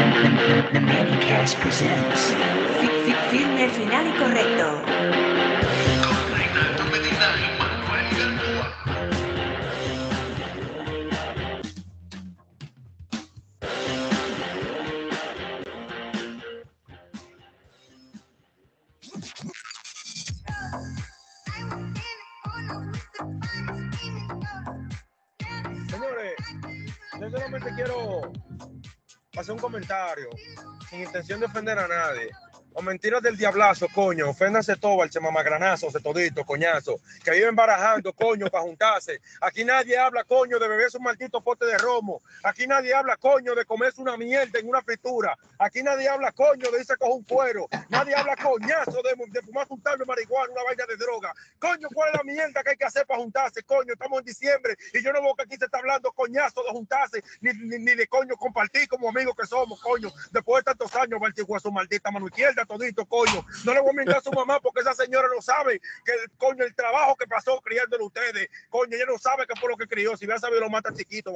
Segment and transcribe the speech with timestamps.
[0.00, 2.32] Manicast presents
[2.80, 5.19] Fi- fi- Firme, final y correcto.
[30.88, 32.30] Sin intención de ofender a nadie.
[32.72, 34.30] O mentiras del diablazo, coño.
[34.30, 37.00] Oféndase todo, el mamagranazo, se todito, coñazo.
[37.24, 39.20] Que viven barajando, coño, para juntarse.
[39.40, 42.22] Aquí nadie habla, coño, de beberse un maldito pote de romo.
[42.44, 45.36] Aquí nadie habla, coño, de comerse una mierda en una fritura.
[45.58, 47.68] Aquí nadie habla, coño, de irse coger un cuero.
[47.88, 51.34] Nadie habla, coñazo, de, de fumar juntarme marihuana, una vaina de droga.
[51.58, 53.92] Coño, ¿cuál es la mierda que hay que hacer para juntarse, coño?
[53.92, 57.22] Estamos en diciembre y yo no veo que aquí se está hablando, coñazo, de juntarse,
[57.40, 60.12] ni, ni, ni de coño compartir como amigos que somos, coño.
[60.30, 63.44] Después de tantos años, Baltigua, su maldita mano izquierda, todito, coño.
[63.62, 66.30] No le voy a mentir a su mamá porque esa señora no sabe que el
[66.36, 69.86] coño, el trabajo que pasó criándole ustedes, coño, ella no sabe qué fue lo que
[69.86, 70.16] crió.
[70.16, 71.32] Si hubiera sabido, lo mata chiquito,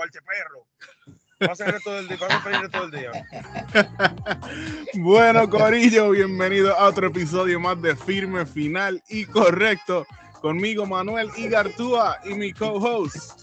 [1.84, 3.12] todo el día, ser todo el día.
[4.94, 10.06] Bueno, Corillo, bienvenido a otro episodio más de Firme Final y Correcto.
[10.40, 13.42] Conmigo Manuel Igartúa y mi co-host.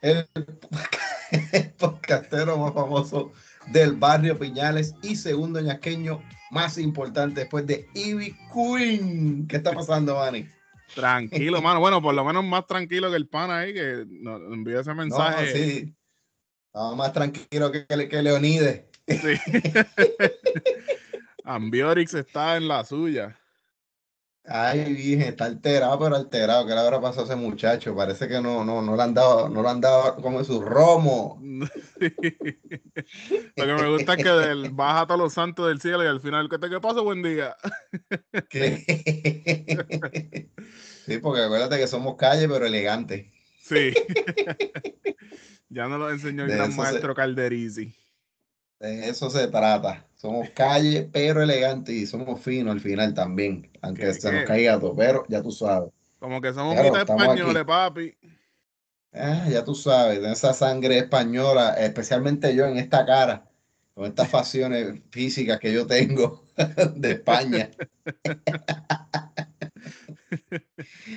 [0.00, 0.28] el,
[1.52, 3.32] el podcastero más famoso
[3.68, 9.46] del barrio Piñales y segundo ñaqueño más importante después de Ivy Queen.
[9.48, 10.46] ¿Qué está pasando, Manny?
[10.94, 11.80] Tranquilo, mano.
[11.80, 14.96] Bueno, por lo menos más tranquilo que el pana ahí que nos envió ese No,
[14.96, 15.52] mensaje.
[15.52, 15.94] sí.
[16.66, 18.84] Estaba más tranquilo que, que Leonides.
[19.06, 19.34] Sí.
[21.44, 23.36] Ambiorix está en la suya.
[24.46, 26.66] Ay, virgen, está alterado, pero alterado.
[26.66, 27.96] ¿Qué le habrá pasado a ese muchacho?
[27.96, 31.40] Parece que no, no, no le han dado, no le han dado como su romo.
[31.42, 31.66] Lo
[33.66, 36.20] que me gusta es que del, baja a todos los santos del cielo y al
[36.20, 37.00] final, ¿qué te qué pasa?
[37.00, 37.56] Buen día.
[41.06, 43.30] Sí, porque acuérdate que somos calle, pero elegante.
[43.60, 43.92] Sí.
[45.68, 47.94] ya nos lo enseñó el gran eso se- maestro Calderisi.
[48.84, 50.06] De eso se trata.
[50.14, 53.70] Somos calle, pero elegante y somos finos al final también.
[53.82, 54.36] Aunque ¿Qué, se qué?
[54.36, 55.90] nos caiga todo, pero ya tú sabes.
[56.18, 57.64] Como que somos Claro, mitad españoles, aquí.
[57.64, 58.14] papi.
[59.12, 63.48] Ah, ya tú sabes, de esa sangre española, especialmente yo en esta cara,
[63.94, 66.44] con estas facciones físicas que yo tengo
[66.96, 67.70] de España.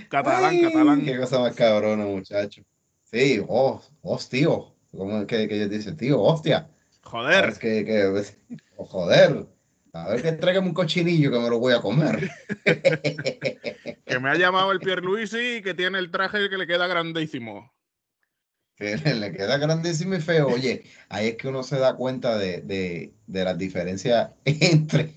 [0.10, 1.06] Catalán, Ay, catalán.
[1.06, 2.62] Qué cosa más cabrona, muchacho.
[3.04, 4.76] Sí, oh, hostio.
[4.92, 6.22] ¿Cómo es que, que ellos dicen, tío?
[6.22, 6.70] Hostia.
[7.10, 7.40] Joder.
[7.42, 9.48] ¿Sabes que, que- joder.
[9.94, 12.30] A ver que tráigame un cochinillo que me lo voy a comer.
[14.06, 17.74] Que me ha llamado el Pierluisi que tiene el traje que le queda grandísimo.
[18.78, 20.48] que le, queda grandísimo y feo.
[20.48, 25.14] Oye, ahí es que uno se da cuenta de, de, de las diferencias entre,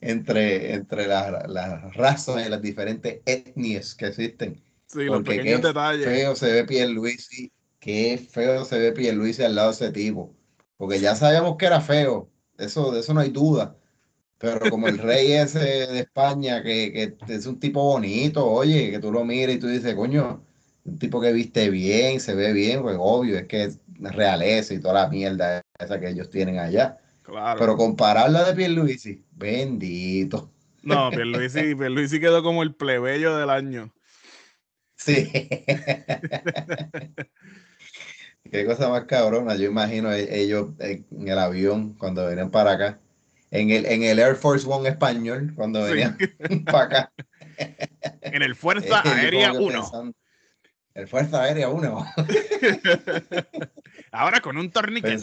[0.00, 4.62] entre, entre las, las razas y las diferentes etnias que existen.
[4.86, 6.04] Sí, los pequeños qué detalles.
[6.04, 7.50] feo se ve Pierluisi,
[7.80, 10.34] qué feo se ve Pierluisi al lado de ese tipo.
[10.76, 13.76] Porque ya sabíamos que era feo, eso, de eso no hay duda.
[14.38, 18.98] Pero como el rey ese de España, que, que es un tipo bonito, oye, que
[18.98, 20.44] tú lo miras y tú dices, coño,
[20.84, 24.80] un tipo que viste bien, se ve bien, pues obvio, es que es realeza y
[24.80, 26.98] toda la mierda esa que ellos tienen allá.
[27.22, 27.58] Claro.
[27.58, 30.50] Pero compararla de Pierluisi, bendito.
[30.82, 33.92] No, Pierluisi, Pierluisi quedó como el plebeyo del año.
[34.96, 35.30] Sí.
[38.50, 39.56] Qué cosa más cabrona.
[39.56, 42.98] Yo imagino e- ellos en el avión cuando venían para acá.
[43.50, 45.92] En el, en el Air Force One español, cuando Sí.
[45.92, 46.16] venían
[46.66, 47.12] para acá.
[48.22, 49.80] En el Fuerza Aérea como que 1.
[49.82, 50.14] pensando,
[50.94, 52.06] El Fuerza Aérea 1.
[54.12, 55.16] Ahora con un torniquete.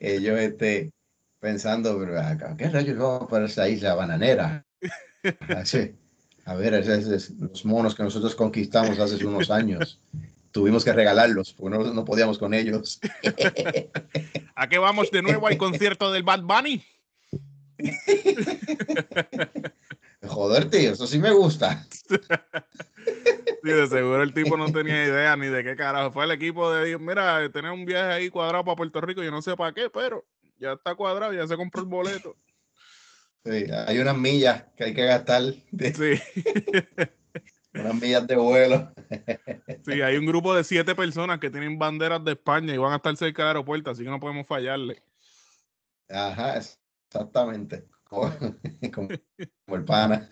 [0.00, 0.92] ellos este,
[1.40, 4.64] pensando, pero acá, ¿qué rayos vamos para esa isla bananera?
[5.48, 5.94] Así.
[6.46, 9.98] A ver, esos- esos- los monos que nosotros conquistamos hace unos años.
[10.52, 12.98] Tuvimos que regalarlos porque no, no podíamos con ellos.
[14.54, 16.82] ¿A qué vamos de nuevo al concierto del Bad Bunny?
[20.26, 21.86] Joder, tío, eso sí me gusta.
[23.62, 26.12] Sí, de seguro el tipo no tenía idea ni de qué carajo.
[26.12, 27.00] Fue el equipo de Dios.
[27.00, 29.24] Mira, tenés un viaje ahí cuadrado para Puerto Rico.
[29.24, 30.24] Yo no sé para qué, pero
[30.60, 32.36] ya está cuadrado, ya se compró el boleto.
[33.46, 36.42] Sí, hay unas millas que hay que gastar, de- Sí,
[37.74, 38.92] unas millas de vuelo.
[39.86, 42.96] sí, hay un grupo de siete personas que tienen banderas de España y van a
[42.96, 45.00] estar cerca del aeropuerto, así que no podemos fallarle.
[46.08, 47.84] Ajá, exactamente.
[48.04, 48.32] Como,
[48.94, 49.08] como-
[49.66, 50.28] como el pana.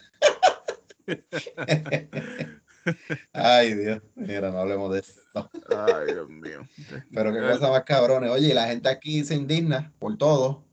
[3.33, 4.03] Ay, Dios.
[4.15, 5.51] Mira, no hablemos de esto.
[5.71, 6.67] Ay, Dios mío.
[7.13, 8.31] Pero qué cosa más cabrones.
[8.31, 10.65] Oye, y la gente aquí se indigna por todo,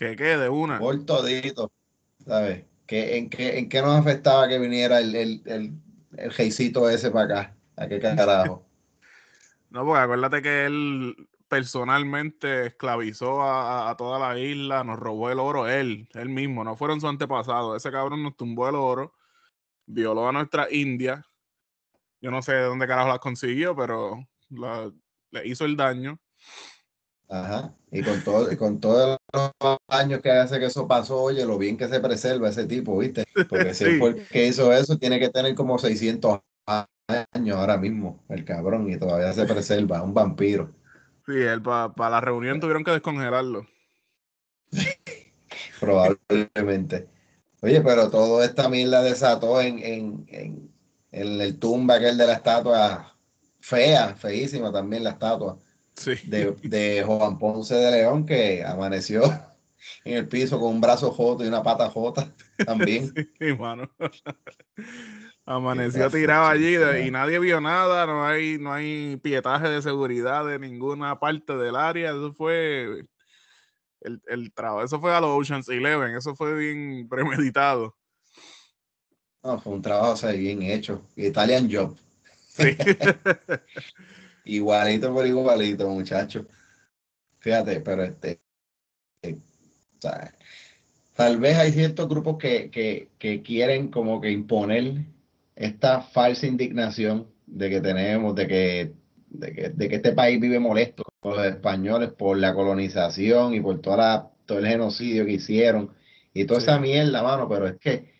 [0.00, 0.78] Que quede una.
[0.78, 1.70] por todito.
[2.24, 2.64] ¿Sabes?
[2.86, 5.72] ¿Qué, en, qué, ¿En qué nos afectaba que viniera el, el, el,
[6.16, 7.56] el ese para acá?
[7.76, 8.66] ¿A qué carajo?
[9.70, 15.30] No, porque acuérdate que él personalmente esclavizó a, a- a toda la isla, nos robó
[15.30, 17.76] el oro él, él mismo, no fueron sus antepasados.
[17.76, 19.14] Ese cabrón nos tumbó el oro,
[19.86, 21.24] violó a nuestra India.
[22.20, 24.90] Yo no sé de dónde carajo las consiguió, pero la-
[25.30, 26.18] le hizo el daño.
[27.30, 27.72] Ajá.
[27.92, 31.58] Y con todo, y con todos los años que hace que eso pasó, oye, lo
[31.58, 33.24] bien que se preserva ese tipo, ¿viste?
[33.48, 33.98] Porque si Sí.
[33.98, 36.40] fue el que hizo eso, tiene que tener como 600
[37.34, 40.70] años ahora mismo, el cabrón, y todavía se preserva, un vampiro.
[41.26, 43.66] Sí, él para la reunión tuvieron que descongelarlo.
[45.80, 47.08] Probablemente.
[47.62, 50.72] Oye, pero todo esta mierda desató en, en, en,
[51.12, 53.16] en el tumba aquel de la estatua
[53.60, 55.58] fea, feísima también la estatua
[56.00, 56.12] Sí.
[56.24, 59.22] de, de Juan Ponce de León que amaneció
[60.04, 62.32] en el piso con un brazo joto y una pata jota
[62.64, 63.12] también.
[63.38, 63.90] Sí, mano.
[65.44, 70.46] Amaneció tirado allí de- y nadie vio nada, no hay, no hay pietaje de seguridad
[70.46, 72.10] de ninguna parte del área.
[72.10, 73.04] Eso fue
[74.00, 77.94] el, el trabajo, eso fue a los Oceans Eleven, eso fue bien premeditado.
[79.42, 81.02] No, fue un trabajo o sea, bien hecho.
[81.16, 81.96] Italian Job.
[82.48, 82.76] Sí.
[84.44, 86.46] Igualito por igualito, muchacho.
[87.40, 88.40] Fíjate, pero este,
[89.22, 89.38] eh,
[91.14, 95.04] tal vez hay ciertos grupos que, que, que quieren como que imponer
[95.54, 98.92] esta falsa indignación de que tenemos, de que,
[99.28, 103.60] de que, de que este país vive molesto con los españoles por la colonización y
[103.60, 105.94] por toda la, todo el genocidio que hicieron
[106.32, 106.64] y toda Sí.
[106.66, 108.10] esa mierda, mano, pero es que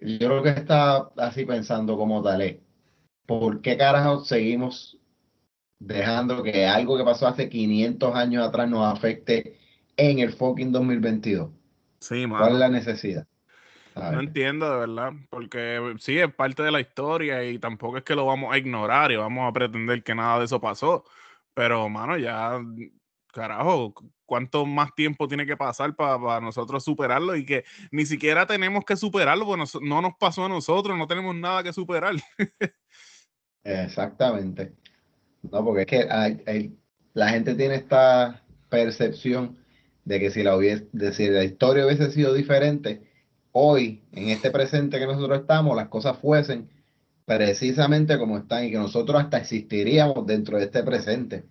[0.00, 2.56] yo creo que está así pensando como tal es,
[3.26, 4.98] ¿por qué carajo seguimos
[5.86, 9.58] dejando que algo que pasó hace 500 años atrás nos afecte
[9.96, 11.50] en el fucking 2022?
[12.00, 12.58] Sí, ¿Cuál es mano.
[12.58, 13.26] la necesidad?
[13.94, 18.14] No entiendo de verdad, porque sí, es parte de la historia y tampoco es que
[18.16, 21.04] lo vamos a ignorar y vamos a pretender que nada de eso pasó.
[21.54, 22.60] Pero, mano, ya,
[23.28, 23.94] carajo,
[24.26, 27.36] ¿cuánto más tiempo tiene que pasar para nosotros superarlo?
[27.36, 31.06] Y que ni siquiera tenemos que superarlo, porque nos- no nos pasó a nosotros, no
[31.06, 32.14] tenemos nada que superar.
[33.64, 34.74] Exactamente.
[35.50, 36.78] No, porque es que hay- hay-
[37.12, 39.56] la gente tiene esta percepción
[40.04, 43.02] de que si la, hubiese, de si la historia hubiese sido diferente,
[43.52, 46.68] hoy, en este presente que nosotros estamos, las cosas fuesen
[47.24, 51.44] precisamente como están y que nosotros hasta existiríamos dentro de este presente.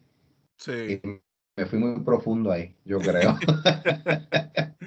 [0.57, 1.01] Sí.
[1.04, 1.07] Y
[1.56, 3.38] me fui muy profundo ahí, yo creo.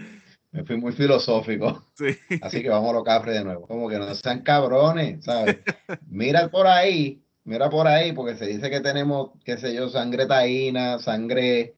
[0.53, 1.85] me fui muy filosófico.
[1.95, 2.17] Sí.
[2.41, 3.67] Así que vamos a lo cafre de nuevo.
[3.67, 5.59] Como que no sean cabrones, ¿sabes?
[6.09, 10.27] Mira por ahí, mira por ahí, porque se dice que tenemos, qué sé yo, sangre
[10.27, 11.75] taína, sangre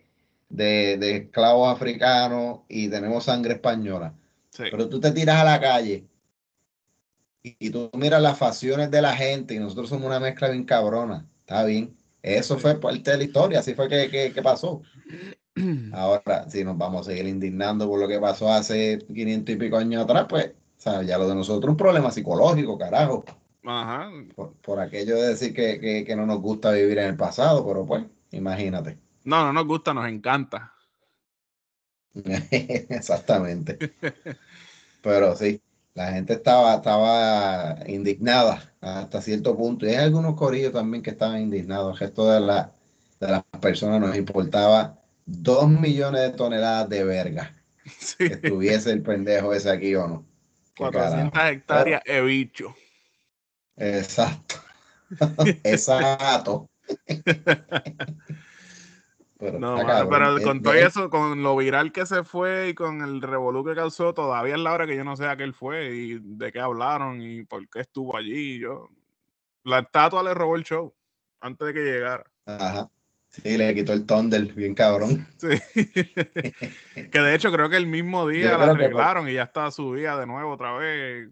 [0.49, 4.15] de, de esclavos africanos y tenemos sangre española.
[4.51, 4.65] Sí.
[4.71, 6.07] Pero tú te tiras a la calle
[7.43, 10.65] y, y tú miras las facciones de la gente y nosotros somos una mezcla bien
[10.65, 11.29] cabrona.
[11.41, 11.97] Está bien.
[12.23, 14.83] Eso fue parte de la historia, así fue que, que- que pasó.
[15.93, 19.77] Ahora, si nos vamos a seguir indignando por lo que pasó hace 500 y pico
[19.77, 20.53] años atrás, pues,
[21.07, 23.25] ya lo de nosotros es un problema psicológico, carajo.
[23.65, 24.11] Ajá.
[24.35, 27.67] Por, por aquello de decir que, que- que no nos gusta vivir en el pasado,
[27.67, 28.99] pero pues, imagínate.
[29.25, 30.73] No, no nos gusta, nos encanta.
[32.51, 33.79] Exactamente.
[35.03, 35.61] Pero sí,
[35.95, 39.87] la gente estaba, estaba indignada hasta cierto punto.
[39.87, 41.95] Y hay algunos corillos también que estaban indignados.
[41.95, 42.73] El resto de, la,
[43.21, 47.55] de las personas nos importaba dos millones de toneladas de verga.
[47.99, 48.17] Sí.
[48.19, 50.27] Que estuviese el pendejo ese aquí o no.
[50.75, 51.53] Qué 400 carajo.
[51.55, 52.75] hectáreas he bicho.
[53.79, 54.57] Exacto.
[55.65, 56.69] Exacto.
[59.41, 62.71] Pero No, mano, pero Es- con todo es- eso, con lo viral que se fue
[62.71, 65.37] y con el revolú que causó, todavía es la hora que yo no sé a
[65.37, 68.59] qué él fue y de qué hablaron y por qué estuvo allí.
[68.59, 68.89] Yo,
[69.63, 70.93] la estatua le robó el show
[71.41, 72.25] antes de que llegara.
[72.47, 72.91] Ajá.
[73.29, 75.25] Sí, le quitó el Thunder, bien cabrón.
[75.37, 75.47] Sí.
[77.13, 80.19] que de hecho creo que el mismo día la que- arreglaron y ya está subida
[80.19, 81.29] de nuevo otra vez.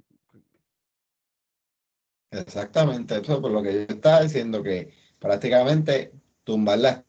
[2.30, 6.12] Exactamente, eso por lo que yo estaba diciendo, que prácticamente
[6.44, 7.04] tumbar la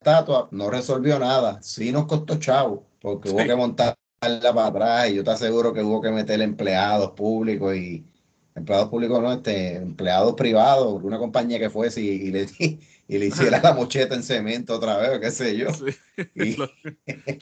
[0.00, 1.62] estatua no resolvió nada.
[1.62, 5.82] Sí nos costó chavo, porque hubo que montarla para atrás y yo te aseguro que
[5.82, 8.04] hubo que meter empleados públicos y
[8.54, 12.46] empleados públicos no, este, empleados privados, una compañía que fuese y, y le,
[13.08, 15.68] y le hiciera la mocheta en cemento otra vez, o qué sé yo.
[15.72, 15.96] Sí.
[16.34, 16.68] Y- lo,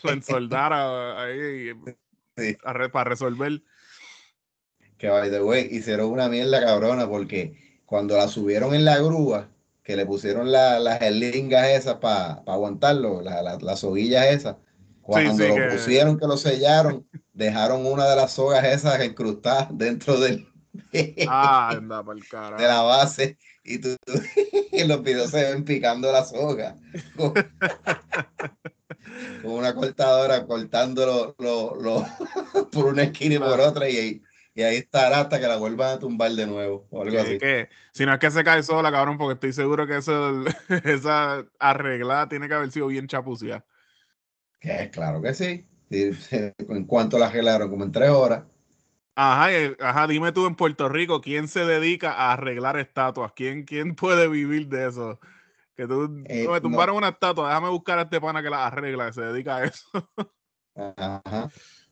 [0.02, 1.70] lo ensoldara ahí
[2.36, 2.56] Sí.
[2.62, 3.60] a para resolver.
[4.98, 7.54] Que by the way, hicieron una mierda cabrona porque
[7.86, 9.48] cuando la subieron en la grúa,
[9.82, 14.56] que le pusieron la- las eslingas esas para aguantarlo, la- la- las soguillas esas,
[15.00, 19.68] cuando sí, lo que- pusieron, que lo sellaron, dejaron una de las sogas esas incrustadas
[19.70, 20.46] dentro del,
[21.28, 22.62] Ah, anda para el carajo.
[22.62, 23.96] de la base y tú,
[24.72, 26.76] y los videos se ven picando la soga
[27.16, 27.32] con,
[29.42, 32.06] con una cortadora cortándolo lo, lo-
[32.70, 34.22] por una esquina y por otra y, ahí-
[34.58, 37.38] y ahí estará hasta que la vuelvan a tumbar de nuevo o algo así.
[37.38, 40.44] que, si no es que se cae sola, cabrón, porque estoy seguro que eso,
[40.84, 43.64] esa arreglada tiene que haber sido bien chapucía.
[44.58, 45.64] Que claro que sí.
[45.90, 48.46] En cuanto la arreglaron, como en tres horas.
[49.14, 49.46] Ajá,
[49.78, 53.30] ajá, dime tú en Puerto Rico, ¿quién se dedica a arreglar estatuas?
[53.36, 55.20] ¿Quién, quién puede vivir de eso?
[55.76, 56.62] Que tú Eh, "No, me no.
[56.62, 59.64] tumbaron una estatua, déjame buscar a este pana que la arregla, que se dedica a
[59.66, 59.88] eso.
[60.74, 61.48] Ajá.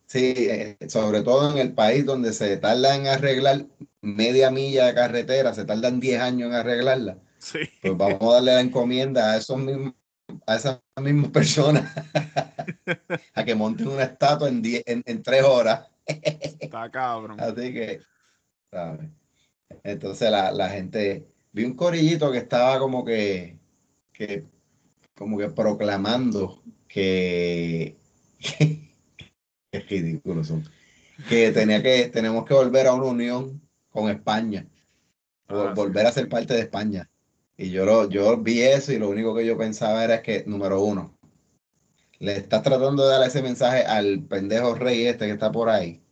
[0.06, 3.66] Sí, eh, sobre todo en el país donde se tarda en arreglar
[4.00, 7.18] media milla de carretera, se tardan 10 años en arreglarla.
[7.38, 7.58] Sí.
[7.82, 9.94] Pues vamos a darle la encomienda a esos mismos,
[10.46, 11.92] a esas mismas personas
[13.34, 15.88] a que monten una estatua en, die- en, en tres horas.
[16.06, 17.40] Está cabrón.
[17.40, 18.00] Así que,
[18.70, 19.08] ¿sabes?
[19.82, 23.58] Entonces la, la gente, vi un corillito que estaba como que,
[24.12, 24.44] que
[25.16, 27.96] como que proclamando que,
[29.84, 30.64] qué ridículos son,
[31.28, 34.66] que tenía que, tenemos que volver a una unión con España,
[35.48, 35.80] Ah, sí.
[35.80, 37.08] volver a ser parte de España.
[37.56, 40.80] Y yo, lo, yo vi eso y lo único que yo pensaba era que, número
[40.82, 41.16] uno,
[42.18, 46.02] le estás tratando de dar ese mensaje al pendejo rey este que está por ahí,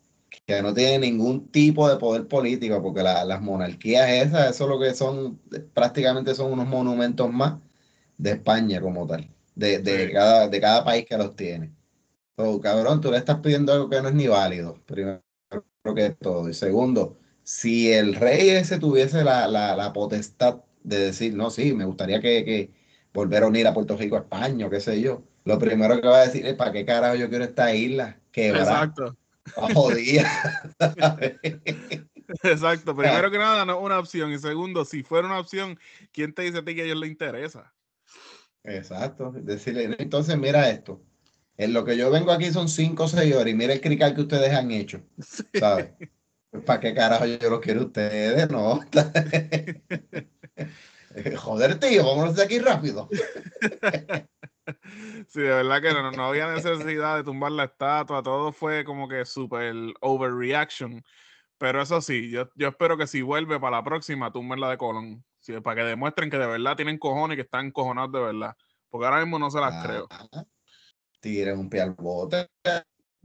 [0.46, 4.78] que no tiene ningún tipo de poder político, porque la- las monarquías esas, eso lo
[4.78, 5.40] que son,
[5.72, 7.54] prácticamente son unos monumentos más
[8.16, 10.12] de España como tal, de, de Sí.
[10.12, 11.72] cada, de cada país que los tiene.
[12.36, 15.22] So, cabrón, tú le estás pidiendo algo que no es ni válido, primero
[15.94, 16.48] que todo.
[16.48, 21.72] Y segundo, si el rey ese tuviese la, la, la potestad de decir, no, sí,
[21.72, 22.70] me gustaría que, que
[23.12, 26.18] volver a unir a Puerto Rico a España, qué sé yo, lo primero que va
[26.18, 28.18] a decir es, ¿para qué carajo yo quiero esta isla?
[28.32, 29.16] Quebrada, Exacto,
[29.74, 30.72] jodida.
[32.42, 32.96] exacto.
[32.96, 34.32] Primero que nada, no es una opción.
[34.32, 35.78] Y segundo, si fuera una opción,
[36.12, 37.72] ¿quién te dice a ti que a ellos les interesa?
[38.64, 39.32] Exacto.
[39.32, 41.02] Decirle, entonces mira esto.
[41.56, 44.14] En lo que yo vengo aquí son cinco o seis horas y mira el crical
[44.14, 45.00] que ustedes han hecho.
[45.54, 45.92] ¿Sabes?
[46.66, 48.50] ¿Para qué carajo yo los quiero a ustedes?
[48.50, 48.80] No.
[51.36, 53.08] Joder, tío, vámonos de aquí rápido.
[55.28, 59.08] Sí, de verdad que no, no había necesidad de tumbar la estatua, todo fue como
[59.08, 61.02] que super overreaction.
[61.58, 64.78] Pero eso sí, yo, yo espero que si vuelve para la próxima, tumben la de
[64.78, 65.24] Colón.
[65.40, 68.56] Sí, para que demuestren que de verdad tienen cojones y que están cojonados de verdad.
[68.88, 70.08] Porque ahora mismo no se las creo.
[71.24, 72.46] Tiren un pie al bote.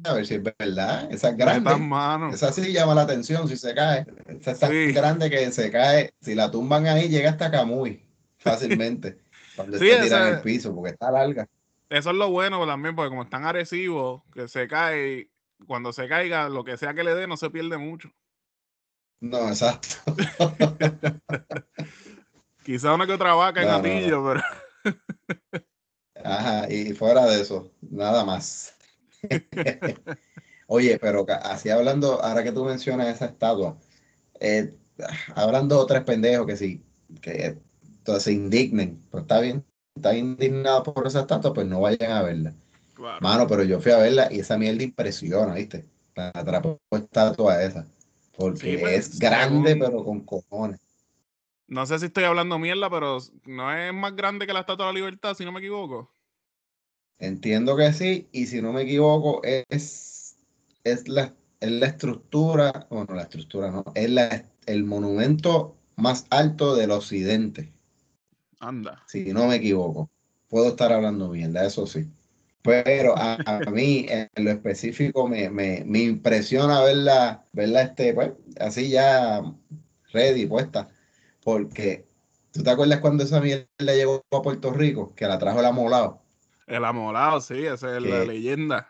[0.05, 1.11] A ver si es verdad.
[1.11, 1.75] Esa es grande.
[1.75, 2.29] mano.
[2.33, 4.05] Esa sí llama la atención si se cae.
[4.27, 4.93] Esa es tan Sí.
[4.93, 6.13] grande que se cae.
[6.21, 8.01] Si la tumban ahí, llega hasta Camuy
[8.37, 9.19] fácilmente.
[9.57, 11.45] Cuando Sí, en esa- el piso, porque está larga.
[11.89, 15.29] Eso es lo bueno también, porque como están agresivos, que se cae,
[15.67, 18.09] cuando se caiga, lo que sea que le dé, no se pierde mucho.
[19.19, 19.87] No, exacto.
[22.63, 23.81] Quizá una que otra vaca en No,
[24.23, 24.41] pero
[26.23, 28.73] Ajá, y fuera de eso, nada más.
[30.67, 33.77] Oye, pero así hablando, ahora que tú mencionas esa estatua,
[34.39, 34.75] eh,
[35.35, 36.83] hablando de tres pendejos que sí,
[37.21, 42.11] que entonces se indignen, pues está bien, están indignados por esa estatua, pues no vayan
[42.11, 42.55] a verla.
[42.93, 43.19] claro.
[43.21, 45.85] Mano, pero yo fui a verla y esa mierda impresiona, ¿viste?
[46.15, 47.87] La atrapó estatua esa,
[48.37, 50.79] porque Sí, pues, es grande, según- pero con cojones.
[51.69, 54.93] No sé si estoy hablando mierda, pero no es más grande que la Estatua de
[54.93, 56.11] la Libertad, si no me equivoco.
[57.19, 60.35] Entiendo que sí, y si no me equivoco, es,
[60.83, 66.75] es, la, es la estructura, bueno, la estructura no, es la, el monumento más alto
[66.75, 67.71] del occidente,
[68.59, 69.03] Anda.
[69.05, 70.09] si no me equivoco.
[70.47, 72.09] Puedo estar hablando mierda, eso sí.
[72.63, 78.31] Pero a, a mí, en lo específico, me, me, me impresiona verla, verla este, pues,
[78.59, 79.43] así ya
[80.11, 80.89] ready, puesta.
[81.43, 82.05] Porque,
[82.51, 85.13] ¿tú te acuerdas cuando esa mierda llegó a Puerto Rico?
[85.15, 86.21] Que la trajo el amolado.
[86.67, 88.89] El amolado, sí, esa es la leyenda.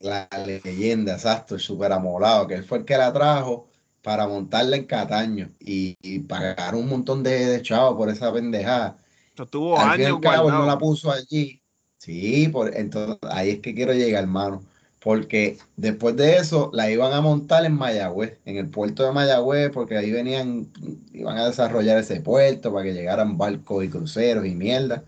[0.00, 3.68] La leyenda, exacto, el super amolado, que él fue el que la trajo
[4.02, 8.96] para montarla en Cataño y, y pagar un montón de, de chavos por esa pendejada.
[9.30, 11.60] Esto estuvo años cabo, no la puso allí.
[11.96, 14.62] Sí, por, entonces ahí es que quiero llegar, hermano.
[15.08, 19.70] Porque después de eso la iban a montar en Mayagüez, en el puerto de Mayagüez,
[19.72, 20.70] porque ahí venían,
[21.14, 25.04] iban a desarrollar ese puerto para que llegaran barcos y cruceros y mierda.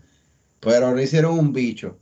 [0.61, 1.99] Pero no hicieron un bicho.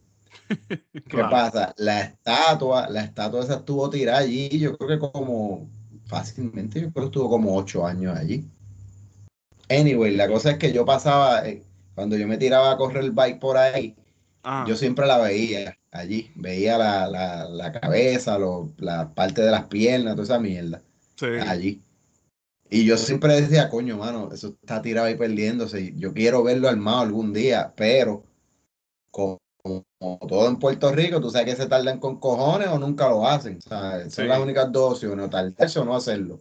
[1.07, 1.29] ¿Qué Claro.
[1.29, 1.73] pasa?
[1.77, 5.69] La estatua, la estatua esa estuvo tirada allí, yo creo que como
[6.05, 8.45] fácilmente, yo creo que estuvo como ocho años allí.
[9.69, 11.63] Anyway, la cosa es que yo pasaba, eh,
[11.95, 13.95] cuando yo me tiraba a correr el bike por ahí,
[14.43, 19.51] Ah, yo siempre la veía allí, veía la, la, la cabeza, lo- la parte de
[19.51, 20.81] las piernas, toda esa mierda,
[21.15, 21.25] sí.
[21.47, 21.81] allí.
[22.69, 25.93] Y yo siempre decía, coño, mano, eso está tirado ahí perdiéndose.
[25.97, 28.23] Yo quiero verlo armado algún día, pero
[29.11, 33.09] como, como todo en Puerto Rico, tú sabes que se tardan con cojones o nunca
[33.09, 33.57] lo hacen.
[33.57, 34.23] O sea, son Sí.
[34.25, 36.39] las únicas dos opciones, o tardarse o no hacerlo.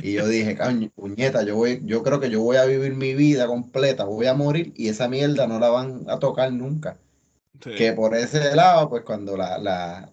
[0.00, 0.58] Y yo dije,
[0.94, 4.34] puñeta, yo voy, yo creo que yo voy a vivir mi vida completa, voy a
[4.34, 6.98] morir y esa mierda no la van a tocar nunca.
[7.62, 7.70] sí.
[7.74, 10.12] Que por ese lado, pues cuando la, la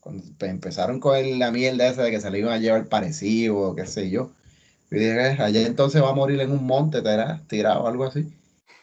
[0.00, 3.74] cuando pe- empezaron con la mierda esa de que se le iban a llevar parecido,
[3.76, 4.32] qué sé yo.
[4.90, 7.42] Yo dije, "Eh, allá entonces va a morir en un monte, ¿verdad?
[7.48, 8.28] tirado o algo así.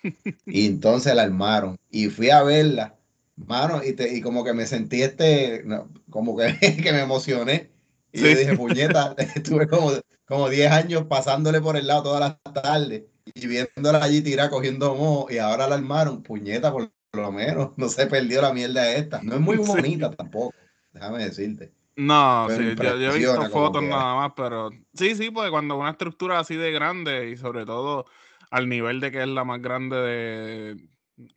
[0.50, 1.78] Y entonces la armaron.
[1.90, 2.98] Y fui a verla,
[3.36, 7.70] mano, y, te, y como que me sentí este, no, como que, que me emocioné.
[8.12, 8.24] Y Sí.
[8.34, 9.92] yo dije, puñeta, estuve como,
[10.26, 14.96] como 10 años pasándole por el lado todas las tardes y viéndola allí tirar, cogiendo
[14.96, 19.22] moho, y ahora la armaron, puñeta, por lo menos, no se perdió la mierda esta.
[19.22, 19.64] No es muy Sí.
[19.66, 20.56] bonita tampoco,
[20.92, 21.72] déjame decirte.
[21.96, 25.78] No, Pero sí, yo, yo he visto fotos nada más, pero sí, sí, porque cuando
[25.78, 28.06] una estructura así de grande y sobre todo
[28.52, 30.88] al nivel de que es la más grande de...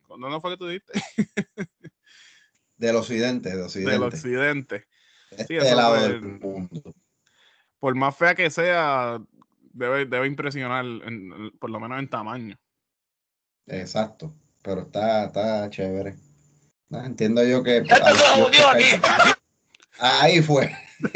[0.07, 0.93] ¿Dónde fue que tú dijiste?
[2.77, 3.91] Del occidente, del occidente.
[3.91, 4.87] Del occidente.
[5.37, 6.93] De sí, este eso lado fue- del mundo.
[7.79, 9.19] Por más fea que sea,
[9.73, 12.57] debe, debe impresionar, en- por lo menos en tamaño.
[13.67, 14.33] Exacto.
[14.61, 16.15] Pero está, está chévere.
[16.91, 17.81] Ah, entiendo yo que.
[17.83, 18.01] pues,
[19.99, 20.71] Ahí fue.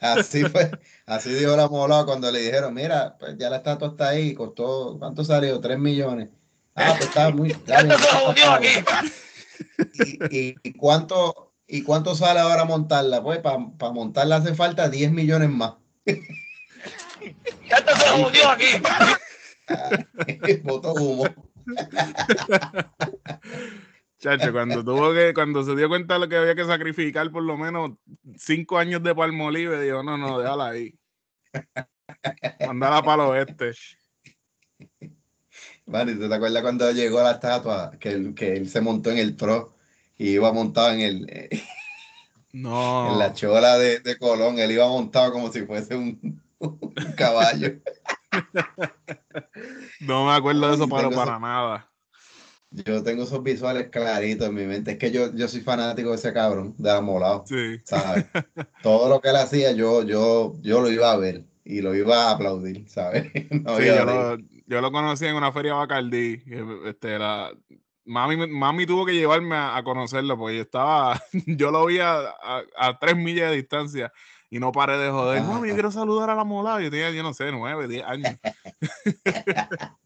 [0.00, 0.70] Así fue.
[1.06, 4.96] Así dijo la mola cuando le dijeron, mira, pues ya la estatua está ahí, costó,
[4.98, 5.58] ¿cuánto salió?
[5.60, 6.28] Tres millones.
[6.74, 7.54] Ah, pues está muy.
[10.30, 13.22] ¿Y, cuánto, ¿Y cuánto sale ahora montarla?
[13.22, 15.74] Pues para montarla hace falta 10 millones más.
[20.62, 21.24] Botó humo.
[24.18, 27.42] Chacho, cuando tuvo que, cuando se dio cuenta de lo que había que sacrificar por
[27.44, 27.92] lo menos
[28.36, 30.98] cinco años de Palmolive, dijo, no, no, déjala ahí.
[32.66, 33.72] Mandala para el oeste.
[35.88, 37.92] Vale, ¿tú te acuerdas cuando llegó la estatua?
[37.98, 39.74] Que él, que él se montó en el tro
[40.18, 41.60] y iba montado en el
[42.52, 43.12] No.
[43.12, 44.58] en la chola de, de Colón.
[44.58, 47.78] Él iba montado como si fuese un, un caballo.
[50.00, 51.90] No me acuerdo de eso, pero para nada.
[52.70, 54.92] Yo tengo esos visuales claritos en mi mente.
[54.92, 57.80] Es que yo, yo soy fanático de ese cabrón, de Amolado, Sí.
[57.84, 58.26] ¿sabes?
[58.82, 62.28] Todo lo que él hacía, yo, yo, yo lo iba a ver y lo iba
[62.28, 63.30] a aplaudir, ¿sabes?
[63.50, 66.42] No Sí, yo lo, yo lo conocí en una feria Bacardí.
[66.86, 67.52] Este, la,
[68.06, 72.20] mami, mami tuvo que llevarme a, a conocerlo porque yo estaba, yo lo vi a,
[72.20, 74.10] a- a tres millas de distancia
[74.48, 75.40] y no paré de joder.
[75.40, 75.52] Ajá.
[75.52, 76.80] Mami, yo quiero saludar a la mola.
[76.80, 78.38] Yo tenía, yo no sé, nueve, diez años.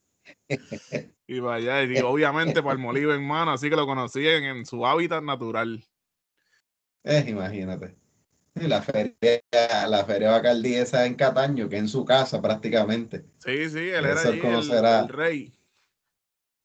[1.28, 5.84] y vaya, y obviamente Palmolive, hermano, así que lo conocí en, en su hábitat natural.
[7.04, 8.01] Eh, imagínate.
[8.54, 9.40] La feria,
[9.88, 13.24] la feria Bacardí esa en Cataño, que en su casa prácticamente.
[13.38, 15.52] Sí, sí, él era allí el, rey.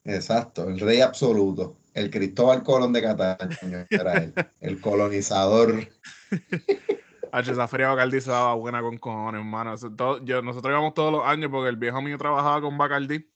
[0.03, 1.77] Exacto, el rey absoluto.
[1.93, 5.87] El Cristóbal Colón de Cataño era él, el colonizador.
[7.33, 9.73] Esa feria Bacardí se daba buena con cojones, hermano.
[9.73, 13.29] Eso todo- yo, nosotros íbamos todos los años porque el viejo mío trabajaba con Bacardí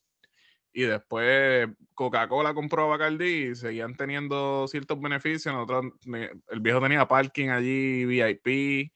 [0.73, 5.53] y después Coca-Cola compró a Bacardí y seguían teniendo ciertos beneficios.
[5.53, 5.93] Nosotros,
[6.49, 8.91] el viejo tenía parking allí, VIP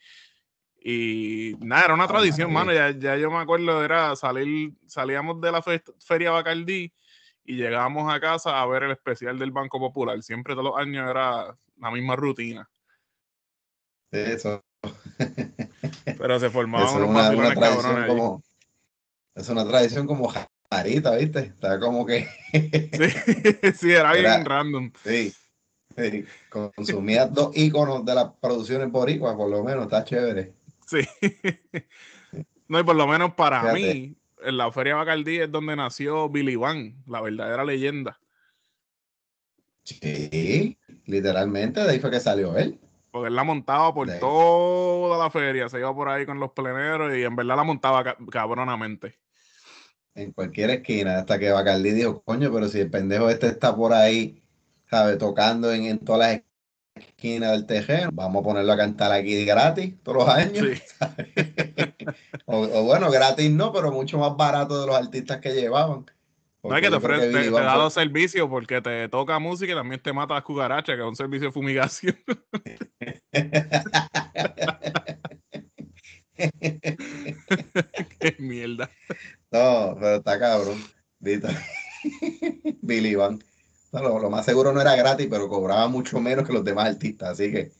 [0.87, 2.71] y nada, era una Ah, tradición, mano.
[2.71, 6.93] Ya, ya yo me acuerdo, era salir, salíamos de la fe- feria Bacardí
[7.43, 10.21] y llegábamos a casa a ver el especial del Banco Popular.
[10.23, 12.69] Siempre todos los años era la misma rutina.
[14.11, 14.63] Eso,
[16.17, 18.43] Pero se formaban unos una, una tradición como,
[19.35, 20.31] es una tradición como
[20.77, 21.39] jarita, ¿viste?
[21.39, 24.91] Está como que, Sí, sí, era bien Era- random.
[25.03, 25.33] sí,
[25.97, 30.53] sí, consumía dos íconos de las producciones boricuas, por lo menos, está chévere.
[30.87, 30.99] Sí.
[32.67, 33.93] No, y por lo menos para Fíjate.
[33.93, 38.19] mí, en la Feria Bacardí es donde nació Billy Van, la verdadera leyenda.
[39.83, 42.79] Sí, literalmente, de ahí fue que salió él.
[43.11, 47.15] Porque él la montaba por toda la feria, se iba por ahí con los pleneros
[47.15, 49.15] y en verdad la montaba ca- cabronamente.
[50.15, 53.93] En cualquier esquina, hasta que Bacardi dijo, coño, pero si el pendejo este está por
[53.93, 54.41] ahí,
[54.89, 55.17] ¿sabes?
[55.17, 56.41] Tocando en, en todas las
[56.95, 60.67] esquinas del terreno, vamos a ponerlo a cantar aquí gratis todos los años.
[60.67, 60.81] Sí.
[62.47, 66.05] O, o bueno, gratis no, pero mucho más barato de los artistas que llevaban.
[66.61, 69.71] No es que te, ofrece, te, Billy te da los servicios porque te toca música
[69.71, 72.15] y también te mata las cucarachas, que es un servicio de fumigación.
[78.39, 78.89] Mierda.
[79.51, 80.83] No, pero está cabrón.
[81.19, 81.47] Dito.
[82.81, 83.43] Billy Van.
[83.91, 86.87] No, lo, lo más seguro no era gratis, pero cobraba mucho menos que los demás
[86.89, 87.29] artistas.
[87.29, 87.71] Así que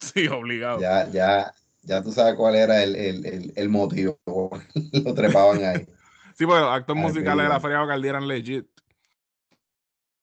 [0.00, 0.80] Sí, obligado.
[0.80, 4.18] ya, ya, ya tú sabes cuál era el, el, el, el motivo.
[4.92, 5.86] lo trepaban ahí.
[6.36, 7.60] Sí, porque los actos Ay, musicales de la.
[7.60, 8.66] Feria Bacardí eran legit.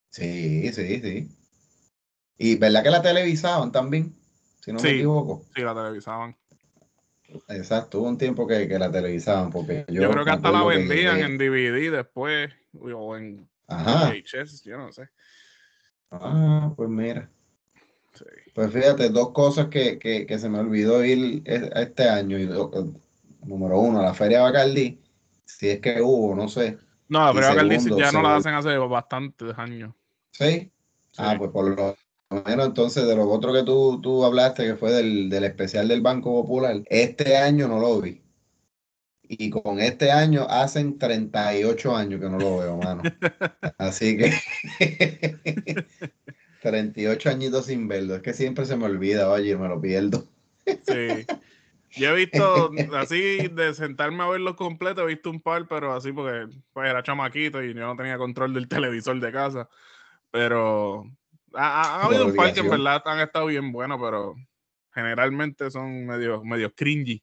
[0.09, 1.29] Sí, sí, sí.
[2.37, 4.13] Y verdad que la televisaban también,
[4.59, 5.45] si no me equivoco.
[5.55, 6.35] Sí, la televisaban.
[7.47, 10.61] Exacto, hubo un tiempo que, que la televisaban, porque yo, Yo, creo que hasta la
[10.61, 14.09] que vendían en DVD después, o en Ajá.
[14.11, 15.09] VHS, yo no sé.
[16.11, 17.29] Ah, pues mira.
[18.13, 18.25] Sí.
[18.53, 22.37] Pues fíjate, dos cosas que, que, que se me olvidó ir este año.
[22.37, 22.93] Y, do-
[23.45, 24.99] número uno, la Feria Bacardí,
[25.45, 26.77] si es que hubo, no sé.
[27.07, 29.93] No, la Feria Bacardí ya no la hacen hace bastantes años.
[30.31, 30.71] ¿Sí?
[31.17, 31.37] Ah, Sí.
[31.39, 31.95] pues por lo
[32.31, 36.01] menos entonces de lo otro que tú, tú hablaste, que fue del, del especial del
[36.01, 38.21] Banco Popular, este año no lo vi.
[39.23, 43.01] Y con este año hacen 38 años que no lo veo, mano.
[43.77, 44.33] Así que
[46.61, 48.15] 38 añitos sin verlo.
[48.15, 50.27] Es que siempre se me olvida, oye, me lo pierdo.
[50.65, 51.25] Sí.
[51.91, 56.13] Yo he visto, así de sentarme a verlos completos, he visto un par, pero así
[56.13, 59.69] porque pues, era chamaquito y yo no tenía control del televisor de casa.
[60.31, 61.05] Pero
[61.53, 64.35] ha, ha- ha habido un par que en verdad han estado bien buenos, pero
[64.93, 67.21] generalmente son medio, medio cringy.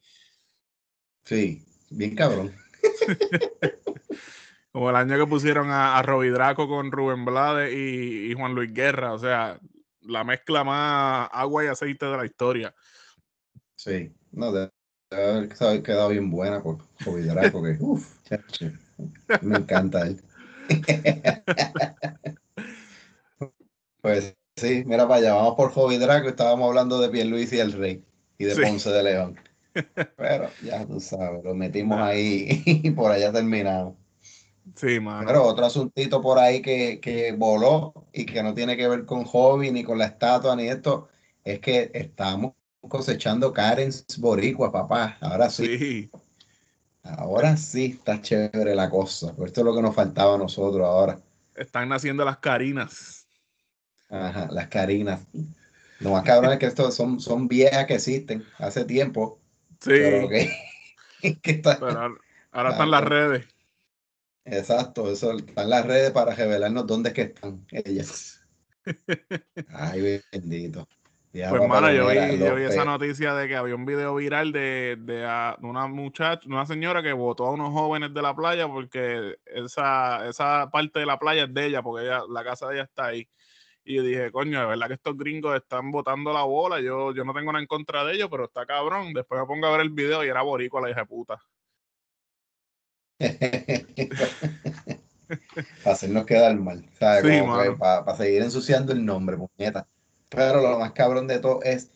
[1.25, 2.55] Sí, bien cabrón.
[4.73, 8.55] Como el año que pusieron a, a Robbie Draco con Rubén Blades y, y Juan
[8.55, 9.13] Luis Guerra.
[9.13, 9.59] O sea,
[10.03, 12.75] la mezcla más agua y aceite de la historia.
[13.75, 14.71] Sí, no, debe
[15.11, 15.49] haber
[15.83, 18.15] quedado- bien buena por Joey Draco, que uff,
[19.43, 20.23] me encanta él.
[24.01, 27.73] Pues sí, mira para allá, vamos por Joey Draco, estábamos hablando de Pierluisi y el
[27.73, 28.05] Rey
[28.39, 28.63] y de Sí.
[28.63, 29.39] Ponce de León.
[30.17, 33.95] Pero ya tú sabes, lo metimos ahí y por allá terminamos.
[34.75, 35.27] Sí, mano.
[35.27, 39.25] Pero otro asuntito por ahí que, que voló y que no tiene que ver con
[39.25, 41.09] hobby ni con la estatua ni esto,
[41.43, 42.53] es que estamos
[42.87, 45.17] cosechando Karens boricuas, papá.
[45.21, 46.11] Ahora sí, sí.
[47.03, 49.35] ahora sí está chévere la cosa.
[49.45, 51.19] Esto es lo que nos faltaba a nosotros ahora.
[51.57, 53.18] Están naciendo las carinas.
[54.11, 55.21] Ajá, las Carinas.
[56.01, 59.41] Lo más cabrón es que estos son, son viejas que existen hace tiempo,
[59.81, 59.91] Sí.
[59.91, 60.51] pero que,
[61.43, 62.15] que está- Pero ahora,
[62.53, 63.47] ahora están las redes.
[64.45, 68.41] Exacto, eso está en las redes para revelarnos dónde es que están ellas.
[69.69, 70.89] Ay, bendito.
[71.33, 74.51] Ya, Pues, papá, mano, yo yo vi esa noticia de que había un video viral
[74.51, 78.35] de, de, ah, de una muchacha, una señora que votó a unos jóvenes de la
[78.35, 82.67] playa porque esa, esa parte de la playa es de ella, porque ella, la casa
[82.69, 83.29] de ella está ahí.
[83.89, 86.79] Y yo dije, coño, de verdad que estos gringos están botando la bola.
[86.79, 89.15] Yo, yo no tengo nada en contra de ellos, pero está cabrón.
[89.15, 91.43] Después me pongo a ver el video y era boricua la hija de puta.
[95.83, 99.89] para hacernos quedar mal, para, para seguir ensuciando el nombre, puñeta.
[100.29, 101.91] Pero lo más cabrón de todo es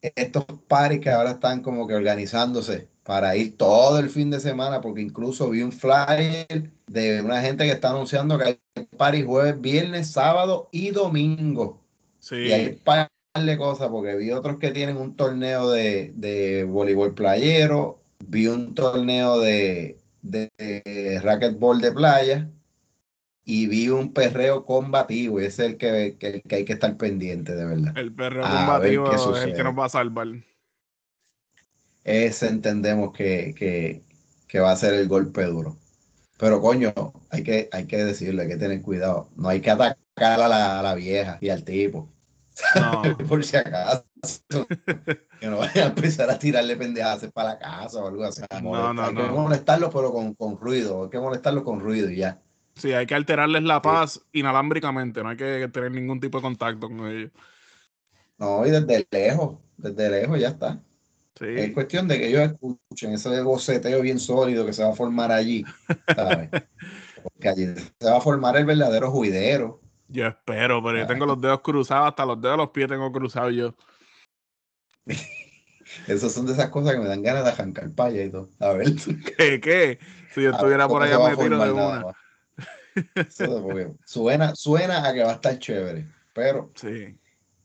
[0.00, 4.80] estos paris que ahora están como que organizándose para ir todo el fin de semana,
[4.80, 9.60] porque incluso vi un flyer de una gente que está anunciando que hay paris jueves,
[9.60, 11.82] viernes, sábado y domingo.
[12.20, 16.64] Sí, Y hay par de cosas, porque vi otros que tienen un torneo de, de
[16.64, 22.50] voleibol playero, vi un torneo de, de, de racquetball de playa
[23.44, 26.96] y vi un perreo combativo, y ese es el que, que, que hay que estar
[26.96, 27.96] pendiente, de verdad.
[27.96, 30.28] el perro A combativo es el que nos va a salvar.
[32.02, 34.02] Ese entendemos que, que,
[34.48, 35.76] que va a ser el golpe duro.
[36.38, 36.92] Pero coño,
[37.30, 39.30] hay que, hay que decirle, hay que tener cuidado.
[39.36, 42.12] No hay que atacar a la, a la vieja y al tipo.
[42.74, 44.04] No, por si acaso.
[45.40, 48.42] que no vayan a empezar a tirarle pendejadas para la casa o algo así.
[48.62, 49.34] No, no, hay que no.
[49.34, 51.04] molestarlos, pero con, con ruido.
[51.04, 52.42] Hay que molestarlos con ruido y ya.
[52.74, 56.88] sí, hay que alterarles la paz inalámbricamente, no hay que tener ningún tipo de contacto
[56.88, 57.32] con ellos.
[58.38, 60.82] No, y desde lejos, desde lejos ya está.
[61.40, 65.30] Es cuestión de que ellos escuchen ese boceteo bien sólido que se va a formar
[65.32, 65.64] allí,
[66.14, 66.48] ¿sabes?
[67.22, 67.66] Porque allí
[68.00, 69.80] se va a formar el verdadero juidero.
[70.08, 71.06] yo espero, pero yo Ah.
[71.06, 73.74] tengo los dedos cruzados, hasta los dedos de los pies tengo cruzados yo.
[76.08, 78.48] Esas son de esas cosas que me dan ganas de arrancar paya y todo.
[78.58, 78.86] A ver.
[79.38, 79.60] ¿Qué?
[79.60, 79.98] ¿Qué?
[80.34, 82.04] Si yo estuviera por allá me tiro de una.
[83.14, 83.68] Eso,
[84.04, 87.18] suena, suena a que va a estar chévere, pero Sí,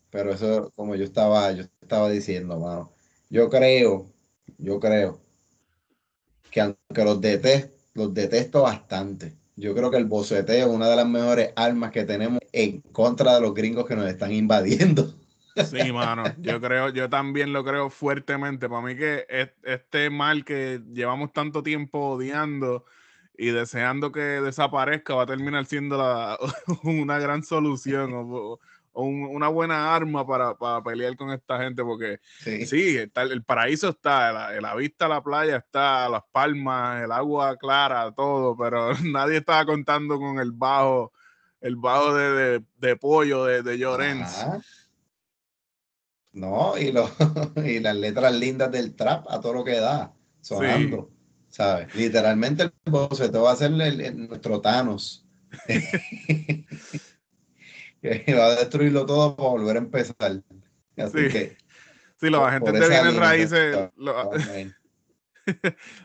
[0.09, 2.91] Pero eso, como yo estaba, yo estaba diciendo, mano,
[3.31, 4.11] yo creo,
[4.57, 5.21] yo creo
[6.51, 9.33] que aunque los detesto, los detesto bastante.
[9.55, 13.35] Yo creo que el boceteo es una de las mejores armas que tenemos en contra
[13.35, 15.13] de los gringos que nos están invadiendo.
[15.63, 18.67] Sí, mano, yo creo, yo también lo creo fuertemente.
[18.67, 22.83] Para mí que es- este mal que llevamos tanto tiempo odiando
[23.37, 26.37] y deseando que desaparezca va a terminar siendo la-
[26.83, 28.13] una gran solución
[28.93, 32.65] o un- una buena arma para, para pelear con esta gente porque Sí.
[32.65, 37.11] sí, está- el paraíso está, la, la vista a la playa está, las palmas, el
[37.11, 41.13] agua clara, todo, pero nadie estaba contando con el bajo,
[41.61, 44.39] el bajo de, de, de pollo de, de Llorens.
[44.39, 44.59] Ajá.
[46.33, 47.09] No, y, lo,
[47.65, 51.11] y las letras lindas del trap a todo lo que da, sonando,
[51.49, 51.93] ¿sabes?
[51.93, 55.25] Literalmente el boceteo va a ser el- el- nuestro Thanos.
[58.25, 60.41] que va a destruirlo todo para volver a empezar.
[60.97, 61.29] Así Sí.
[61.29, 61.57] que
[62.21, 63.89] Sí, los agentes de bienes raíces,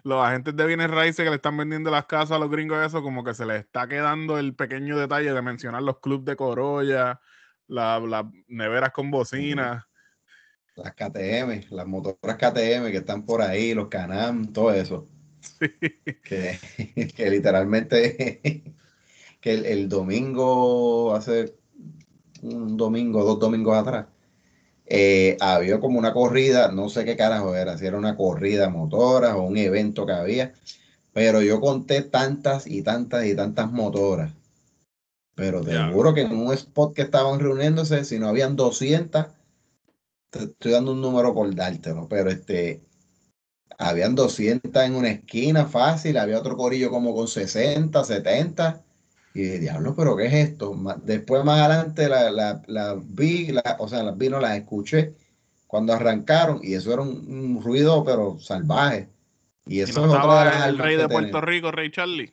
[0.02, 3.02] los, agentes de bienes raíces que le están vendiendo las casas a los gringos, eso
[3.02, 7.20] como que se les está quedando el pequeño detalle de mencionar los clubs de Corolla,
[7.66, 9.86] la- las neveras con bocina.
[10.74, 15.06] las KTM, las motoras KTM que están por ahí, los Canam, todo eso.
[16.22, 16.58] Que,
[17.14, 18.74] que literalmente
[19.40, 21.54] que el, el domingo, hace
[22.42, 24.06] un domingo, dos domingos atrás,
[24.86, 29.34] eh, había como una corrida, no sé qué carajo era, si era una corrida motoras
[29.34, 30.54] o un evento que había,
[31.12, 34.32] pero yo conté tantas y tantas y tantas motoras.
[35.36, 35.92] Pero te Ya.
[35.92, 39.26] juro que en un spot que estaban reuniéndose, si no habían 200,
[40.30, 42.82] te estoy dando un número por dártelo, pero este,
[43.78, 48.85] habían 200 en una esquina fácil, había otro corillo como con 60, 70,
[49.42, 50.74] y diablo, pero ¿qué es esto?
[51.04, 55.14] Después más adelante la, la, la vi, la- o sea, las vi, no las escuché
[55.66, 57.10] cuando arrancaron, y eso era un,
[57.56, 59.08] un ruido, pero salvaje.
[59.66, 61.40] Y Y eso no de las estaba el rey de Puerto tenemos.
[61.40, 62.30] Rico, Rey Charlie.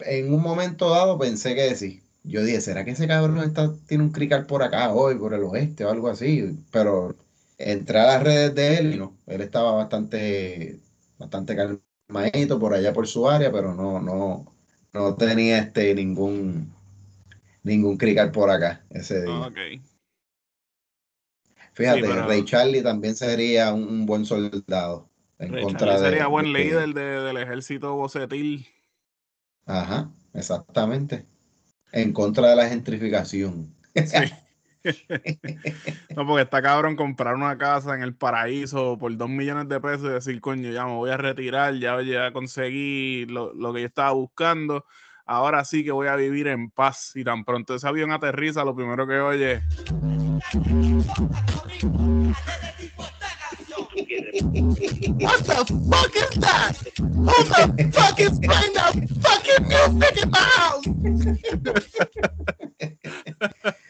[0.00, 2.02] En un momento dado pensé que sí.
[2.24, 5.42] Yo dije, ¿será que ese cabrón está, tiene un crical por acá hoy, por el
[5.44, 6.58] oeste o algo así?
[6.70, 7.14] Pero
[7.58, 10.80] entré a las redes de él y no, él estaba bastante,
[11.18, 14.53] bastante calmadito por allá por su área, pero no, no,
[14.94, 16.72] no tenía este ningún,
[17.62, 19.34] ningún crical por acá ese día.
[19.34, 19.58] Ah, ok.
[21.72, 26.02] Fíjate, Sí, pero- Ray Charlie también sería un, un buen soldado en Rey contra Charlie
[26.04, 28.66] de, sería buen de- líder de- del ejército bocetil.
[29.66, 31.26] Ajá, exactamente.
[31.92, 33.74] En contra de la gentrificación.
[36.16, 40.04] No, porque está cabrón comprar una casa en el paraíso por dos millones de pesos
[40.04, 43.86] y decir, coño, ya me voy a retirar, ya, ya conseguí lo, lo que yo
[43.86, 44.84] estaba buscando.
[45.26, 47.12] Ahora sí que voy a vivir en paz.
[47.14, 49.62] Y tan pronto ese avión aterriza, lo primero que oye,
[55.16, 56.76] What the fuck is that?
[56.98, 60.84] Who the fuck is playing that fucking music in the house?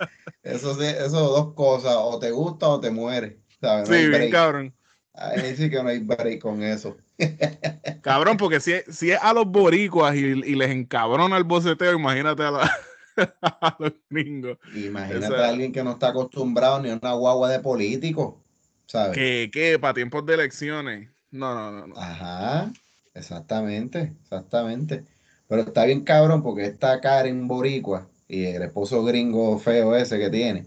[0.44, 3.36] Eso eso dos cosas, o te gusta o te mueres.
[3.60, 3.88] ¿sabes?
[3.88, 4.74] No sí, bien cabrón.
[5.14, 6.96] Ahí sí que no hay break con eso.
[8.00, 11.94] Cabrón, porque si, es- si es a los boricuas y, y les encabrona el boceteo,
[11.94, 12.70] imagínate a, la-
[13.42, 14.58] a los gringos.
[14.72, 18.42] Imagínate a alguien que no está acostumbrado ni a una guagua de político,
[18.86, 19.14] ¿sabes?
[19.14, 21.10] Que, que para tiempos de elecciones.
[21.30, 21.86] No, no, no.
[21.86, 21.94] no.
[22.00, 22.72] Ajá,
[23.14, 25.04] exactamente, exactamente.
[25.48, 30.30] Pero está bien cabrón porque esta Karen Boricua y el esposo gringo feo ese que
[30.30, 30.66] tiene,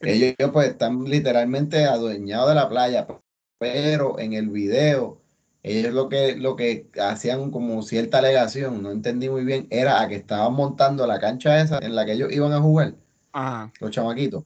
[0.00, 3.06] ellos pues están literalmente adueñados de la playa,
[3.58, 5.20] pero en el video,
[5.62, 10.08] ellos lo que, lo que hacían como cierta alegación, no entendí muy bien, era a
[10.08, 12.94] que estaban montando la cancha esa en la que ellos iban a jugar,
[13.32, 13.72] Ajá.
[13.80, 14.44] los chamaquitos,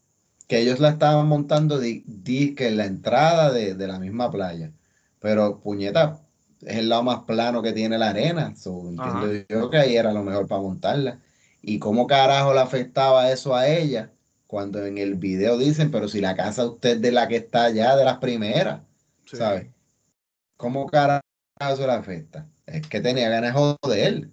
[0.49, 4.31] que ellos la estaban montando di, di que en la entrada de, de la misma
[4.31, 4.73] playa.
[5.21, 6.21] Pero puñeta,
[6.63, 8.55] es el lado más plano que tiene la arena.
[8.57, 9.45] So, entiendo Ajá.
[9.49, 11.21] yo que ahí era lo mejor para montarla.
[11.63, 14.11] ¿Y cómo carajo le afectaba eso a ella?
[14.47, 17.95] Cuando en el video dicen, pero si la casa usted de la que está allá,
[17.97, 18.81] de las primeras,
[19.27, 19.37] sí.
[19.37, 19.69] ¿sabes?
[20.57, 21.21] ¿Cómo carajo
[21.61, 22.47] eso le afecta?
[22.67, 24.29] Es que tenía ganas de joder.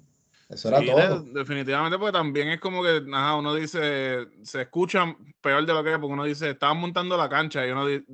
[0.50, 1.22] Eso era Sí, todo.
[1.22, 5.06] de- definitivamente, porque también es como que, ajá, uno dice, se escucha
[5.42, 8.06] peor de lo que es, porque uno dice, estaban montando la cancha y uno dice,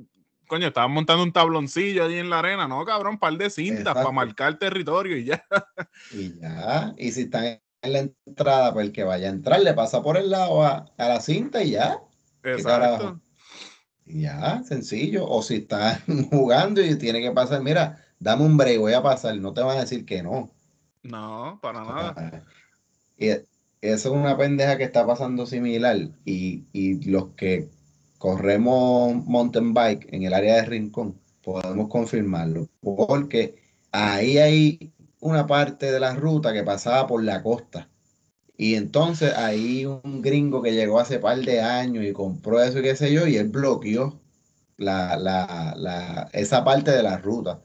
[0.48, 3.90] coño, estaban montando un tabloncillo allí en la arena, no, cabrón, par de cintas para
[4.00, 4.12] Exacto.
[4.12, 5.44] marcar territorio y ya.
[6.12, 6.92] Y ya.
[6.98, 7.60] Y si están
[7.92, 11.08] la entrada, pues el que vaya a entrar le pasa por el lado a, a
[11.08, 11.98] la cinta y ya.
[12.42, 13.20] Exacto.
[14.04, 15.26] ya, sencillo.
[15.28, 19.36] O si están jugando y tiene que pasar, mira, dame un break, voy a pasar.
[19.38, 20.50] No te van a decir que no.
[21.02, 22.14] No, para nada.
[22.16, 22.42] Ah,
[23.16, 23.44] Y eso
[23.80, 25.96] es una pendeja que está pasando similar.
[26.24, 27.70] Y, y los que
[28.18, 32.68] corremos mountain bike en el área de Rincón, podemos confirmarlo.
[32.80, 33.56] Porque
[33.92, 34.93] ahí hay
[35.24, 37.90] una parte de la ruta que pasaba por la costa.
[38.56, 42.82] Y entonces hay un gringo que llegó hace par de años y compró eso y
[42.82, 44.20] qué sé yo, y él bloqueó
[44.76, 47.62] la, la, la, esa parte de la ruta.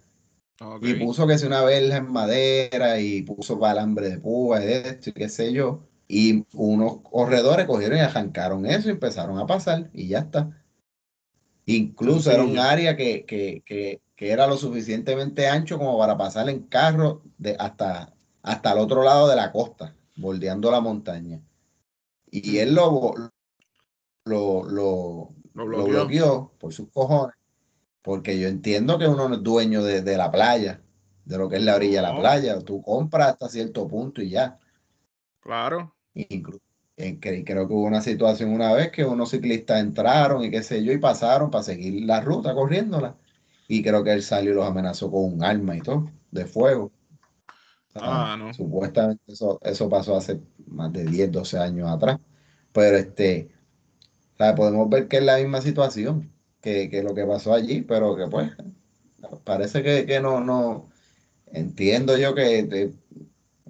[0.82, 4.78] Y puso que si una verja en madera y puso alambre de púa y de
[4.90, 5.84] esto y qué sé yo.
[6.08, 10.50] Y unos corredores cogieron y arrancaron eso y empezaron a pasar y ya está.
[11.66, 16.50] Incluso era un área que, que, que, que era lo suficientemente ancho como para pasar
[16.50, 21.40] en carro de hasta, hasta el otro lado de la costa, bordeando la montaña.
[22.30, 23.14] Y él lo,
[24.26, 26.52] lo, lo, Lo lo bloqueó.
[26.60, 27.34] por sus cojones,
[28.02, 30.82] porque yo entiendo que uno no es dueño de, de la playa,
[31.24, 32.60] de lo que es la orilla de la playa.
[32.60, 34.60] Tú compras hasta cierto punto y ya.
[35.40, 35.96] Claro.
[36.14, 36.60] Inclu-
[36.98, 40.62] en que- creo que hubo una situación una vez que unos ciclistas entraron y qué
[40.62, 43.16] sé yo, y pasaron para seguir la ruta corriéndola.
[43.70, 46.92] Y creo que él salió y los amenazó con un arma y todo, de fuego.
[47.96, 48.52] Ah, no.
[48.52, 52.20] Supuestamente eso, eso pasó hace más de 10, 12 años atrás.
[52.74, 53.50] Pero este,
[54.36, 57.82] o sea, podemos ver que es la misma situación que, que lo que pasó allí,
[57.84, 58.52] pero que pues
[59.46, 60.90] parece que, que no, no,
[61.48, 62.60] entiendo yo que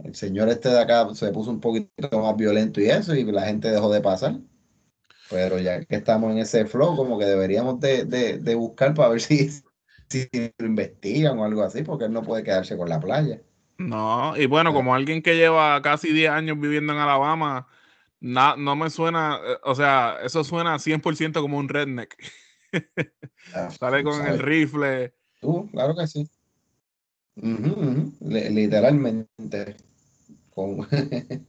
[0.03, 3.43] el señor este de acá se puso un poquito más violento y eso, y la
[3.45, 4.39] gente dejó de pasar.
[5.29, 9.09] Pero ya que estamos en ese flow, como que deberíamos de, de- de buscar para
[9.09, 9.49] ver si,
[10.09, 13.41] si lo investigan o algo así, porque él no puede quedarse con la playa.
[13.77, 17.67] No, y bueno, como alguien que lleva casi 10 años viviendo en Alabama,
[18.19, 22.15] na- no me suena, eh, o sea, eso suena 100% como un redneck.
[23.53, 25.13] Ah, Sale con el rifle.
[25.39, 26.29] Tú, claro que sí.
[28.21, 29.77] Literalmente.
[30.49, 30.87] Con...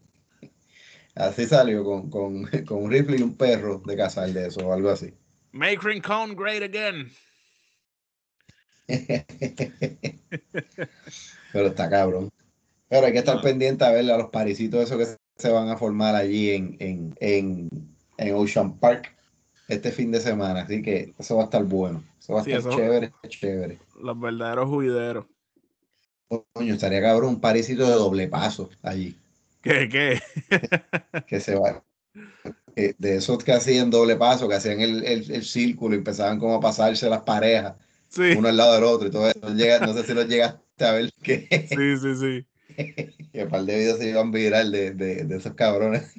[1.16, 4.72] Así salió, con, con, con un rifle y un perro de cazar de eso o
[4.72, 5.12] algo así.
[5.52, 7.10] Make Rincon great again.
[11.52, 12.30] Pero está cabrón.
[12.88, 13.40] Pero hay que estar No.
[13.40, 17.14] pendiente a ver a los parisitos esos que se van a formar allí en, en,
[17.20, 17.68] en,
[18.18, 19.14] en Ocean Park
[19.68, 20.62] este fin de semana.
[20.62, 22.02] Así que eso va a estar bueno.
[22.20, 23.78] Eso va a Sí, estar chévere, chévere.
[24.02, 25.26] Los verdaderos juideros.
[26.54, 29.16] Coño, estaría cabrón un parisito de doble paso allí.
[29.62, 30.20] ¿Qué, qué?
[31.26, 31.82] que se va.
[32.76, 36.38] eh, De esos que hacían doble paso, que hacían el, el, el círculo y empezaban
[36.38, 37.74] como a pasarse las parejas,
[38.10, 39.54] Sí, uno al lado del otro y todo eso.
[39.54, 42.46] Llega, no sé si lo llegaste a ver que, sí, sí, sí.
[43.32, 46.12] que par de videos se iban viral de, de, de esos cabrones.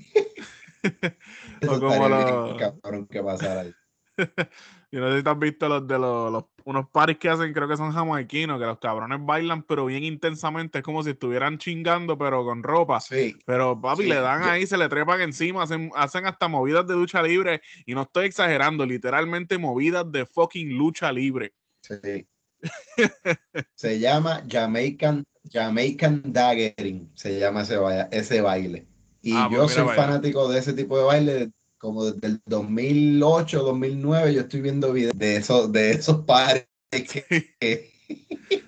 [1.62, 3.74] Eso O como los- cabrón que pasara ahí.
[4.92, 7.54] Yo no sé si te has visto los de los, los- unos paris que hacen,
[7.54, 10.80] creo que son jamaiquinos, que los cabrones bailan, pero bien intensamente.
[10.80, 13.00] Es como si estuvieran chingando, pero con ropa.
[13.00, 16.86] Sí, Pero papi, Sí, le dan ahí, se le trepan encima, hacen, hacen hasta movidas
[16.88, 17.62] de lucha libre.
[17.86, 21.54] Y no estoy exagerando, literalmente movidas de fucking lucha libre.
[21.82, 22.28] Sí.
[23.76, 27.78] Se llama Jamaican, Jamaican Daggering, se llama ese,
[28.12, 28.86] ese baile.
[29.24, 33.64] Y Ah, pues yo soy fanático de ese tipo de baile como desde el 2008,
[33.64, 37.26] 2009, yo estoy viendo videos de esos, de esos pares que,
[37.60, 37.92] que-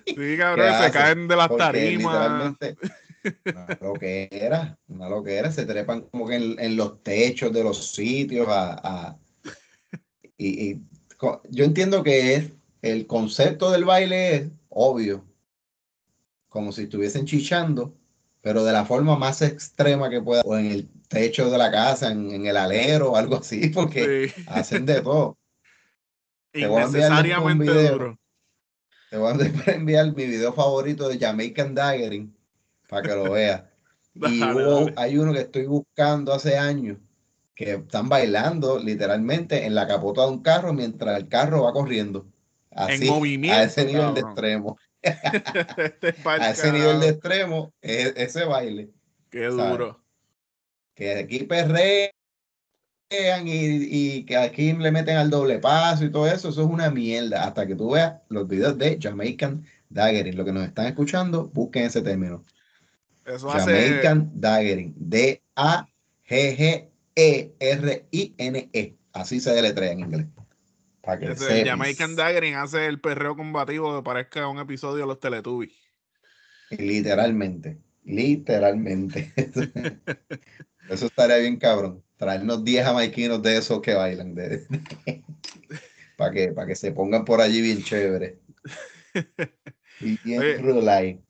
[0.06, 2.56] Sí, cabrón, se caen de las porque tarimas.
[3.46, 8.48] una loquera, una loquera, se trepan como que en, en los techos de los sitios
[8.48, 9.18] a, a-
[10.36, 10.80] y,
[11.50, 12.50] yo entiendo que es
[12.92, 15.24] el concepto del baile es obvio,
[16.48, 17.94] como si estuviesen chichando,
[18.40, 22.12] pero de la forma más extrema que pueda, o en el techo de la casa,
[22.12, 25.36] en, en el alero o algo así, porque Sí, hacen de todo.
[26.52, 27.92] Te voy a enviar después un innecesariamente video.
[27.92, 28.18] duro.
[29.10, 32.36] Te voy a enviar mi video favorito de Jamaican Daggering
[32.88, 33.62] para que lo veas.
[34.16, 34.94] Y Dale, hubo- dale.
[34.96, 36.98] hay uno que estoy buscando hace años
[37.56, 42.24] que están bailando literalmente en la capota de un carro mientras el carro va corriendo.
[42.74, 44.78] Así, movimiento, a ese nivel de extremo.
[45.02, 48.90] Este es A ese nivel de extremo, es ese baile.
[49.30, 49.70] Qué ¿sabes?
[49.70, 50.00] duro.
[50.94, 52.10] Que aquí perrean
[53.46, 56.90] y, y que aquí le meten al doble paso y todo eso, eso es una
[56.90, 57.44] mierda.
[57.44, 60.36] Hasta que tú veas los videos de Jamaican Daggering.
[60.36, 62.42] Lo que nos están escuchando, busquen ese término.
[63.24, 63.70] Eso hace.
[63.70, 64.94] Jamaican Daggering.
[64.96, 65.84] D-A-G-G-E-R-I-N-E.
[69.12, 70.26] Así se deletrea en inglés.
[71.04, 71.66] Para que el.
[71.66, 75.72] Jamaican Daggering hace el perreo combativo que parezca un episodio de los Teletubbies.
[76.70, 77.78] Literalmente.
[78.04, 79.32] Literalmente.
[80.88, 82.02] Eso estaría bien cabrón.
[82.16, 84.34] Traernos 10 jamaiquinos de esos que bailan.
[84.34, 84.66] De...
[86.16, 88.38] para que, para que se pongan por allí bien chévere.
[90.00, 91.22] Y bien Oye.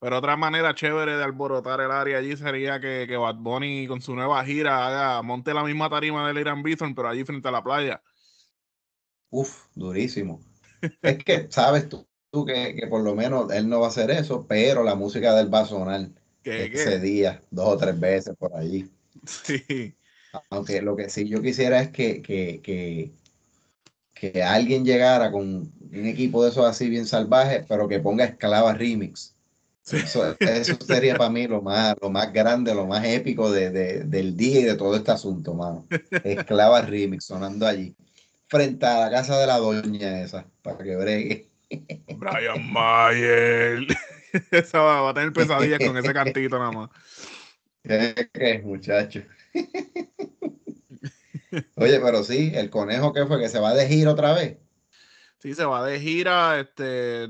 [0.00, 4.02] Pero otra manera chévere de alborotar el área allí sería que, que Bad Bunny con
[4.02, 7.52] su nueva gira haga, monte la misma tarima del Irán Bithorn, pero allí frente a
[7.52, 8.02] la playa.
[9.36, 10.40] Uf, durísimo.
[11.02, 14.10] Es que sabes tú, tú que, que por lo menos él no va a hacer
[14.12, 16.08] eso, pero la música del va a sonar
[16.42, 18.88] Que, ese día, dos o tres veces por allí.
[19.26, 19.94] Sí.
[20.50, 23.10] Aunque lo que sí yo quisiera es que, que, que,
[24.14, 28.72] que alguien llegara con un equipo de esos así bien salvajes, pero que ponga Esclava
[28.74, 29.34] Remix.
[29.82, 29.96] Sí.
[29.96, 34.04] Eso, eso sería para mí lo más, lo más grande, lo más épico de, de-
[34.04, 35.84] del día y de todo este asunto, mano.
[36.22, 37.94] Esclava Remix sonando allí,
[38.54, 41.50] frente a la casa de la doña esa, para que bregue.
[42.16, 43.84] Brian Mayer.
[44.52, 46.90] Esa va, va a tener pesadillas con ese cantito nada más.
[47.82, 49.22] ¿Qué es, muchacho?
[51.76, 54.58] Oye, pero sí, el conejo que fue que se va de gira otra vez.
[55.38, 56.60] Sí, se va de gira.
[56.60, 57.28] Este,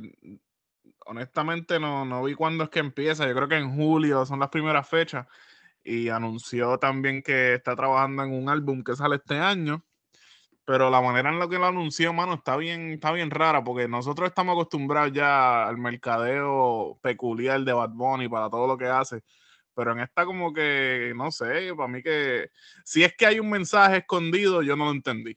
[1.07, 3.27] honestamente, no, no vi cuándo es que empieza.
[3.27, 5.27] Yo creo que en julio son las primeras fechas.
[5.83, 9.85] Y anunció también que está trabajando en un álbum que sale este año.
[10.67, 13.87] Pero la manera en la que lo anunció, mano, está bien, está bien rara, porque
[13.87, 19.23] nosotros estamos acostumbrados ya al mercadeo peculiar de Bad Bunny para todo lo que hace.
[19.75, 22.51] Pero en esta como que, no sé, para mí que
[22.85, 25.37] si es que hay un mensaje escondido, yo no lo entendí.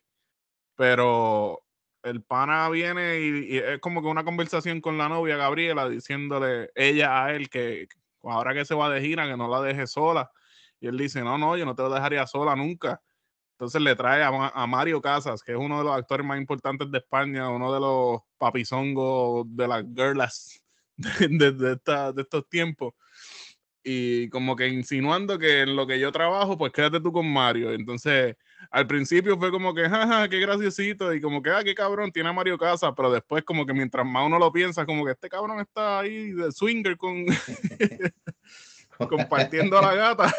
[0.75, 1.63] Pero
[2.03, 6.71] el pana viene y, y es como que una conversación con la novia Gabriela diciéndole
[6.75, 7.87] ella a él que
[8.23, 10.31] ahora que se va de gira que no la deje sola
[10.79, 13.01] y él dice no no yo no te lo dejaría sola nunca
[13.57, 16.91] entonces le trae a, a Mario Casas que es uno de los actores más importantes
[16.91, 20.61] de España uno de los papizongos de las girlas
[20.95, 22.93] de, de- de esta- de estos tiempos
[23.83, 27.71] y como que insinuando que en lo que yo trabajo, pues quédate tú con Mario.
[27.71, 28.35] Entonces,
[28.69, 32.27] al principio fue como que, jaja, qué graciosito, y como que, ah, qué cabrón, tiene
[32.27, 35.29] a Mario Casa, pero después como que mientras más uno lo piensa, como que este
[35.29, 37.25] cabrón está ahí de swinger con
[39.09, 40.35] compartiendo a la gata.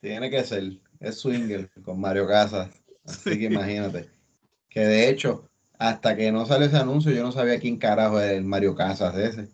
[0.00, 0.62] Tiene que ser,
[1.00, 2.70] es swinger con Mario Casas.
[3.04, 3.38] Así Sí.
[3.38, 4.08] que imagínate.
[4.68, 8.32] Que de hecho, hasta que no salió ese anuncio, yo no sabía quién carajo era
[8.32, 9.48] el Mario Casas ese.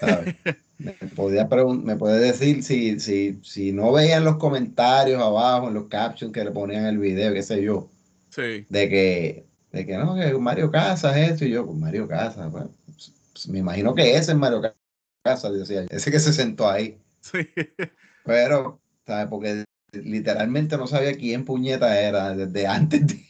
[0.00, 0.36] ¿sabes?
[0.78, 5.86] Me podía me puede decir si, si, si no veían los comentarios abajo, en los
[5.86, 7.88] captions que le ponían el video, qué sé yo,
[8.30, 12.50] Sí, de que, de que no, que Mario Casas esto, y yo, pues Mario Casas,
[12.50, 14.60] bueno, pues, pues, me imagino que ese es Mario
[15.22, 16.98] Casas, decía, yo, ese que se sentó ahí.
[17.20, 17.38] sí.
[18.24, 19.26] Pero, ¿sabes?
[19.28, 23.24] Porque literalmente no sabía quién puñeta era desde antes de,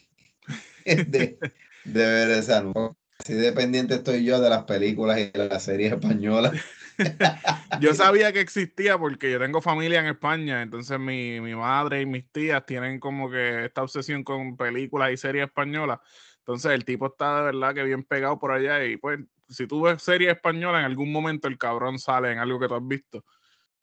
[1.05, 1.37] de,
[1.83, 2.97] de ver ese anuncio.
[3.27, 6.53] Dependiente estoy yo de las películas y de las series españolas.
[7.79, 12.05] Yo sabía que existía porque yo tengo familia en España, entonces mi, mi madre y
[12.05, 15.99] mis tías tienen como que esta obsesión con películas y series españolas.
[16.37, 19.81] Entonces el tipo está de verdad que bien pegado por allá y pues si tú
[19.81, 23.25] ves series españolas en algún momento el cabrón sale en algo que tú has visto.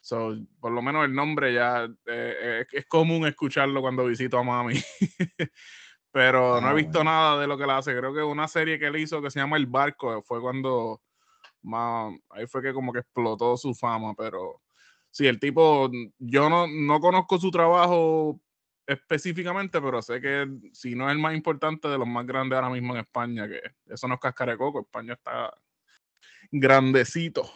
[0.00, 4.42] So, por lo menos el nombre ya eh, es, es común escucharlo cuando visito a
[4.42, 4.74] mami.
[6.12, 7.10] Pero no Ah, he visto bueno.
[7.10, 7.96] nada de lo que él hace.
[7.96, 11.02] Creo que una serie que él hizo que se llama El Barco fue cuando
[11.62, 14.62] más, ahí fue que como que explotó su fama, pero
[15.10, 18.40] sí, el tipo, yo no, no conozco su trabajo
[18.86, 22.70] específicamente, pero sé que si no es el más importante de los más grandes ahora
[22.70, 25.54] mismo en España, que eso no es de coco, España está
[26.50, 27.48] grandecito.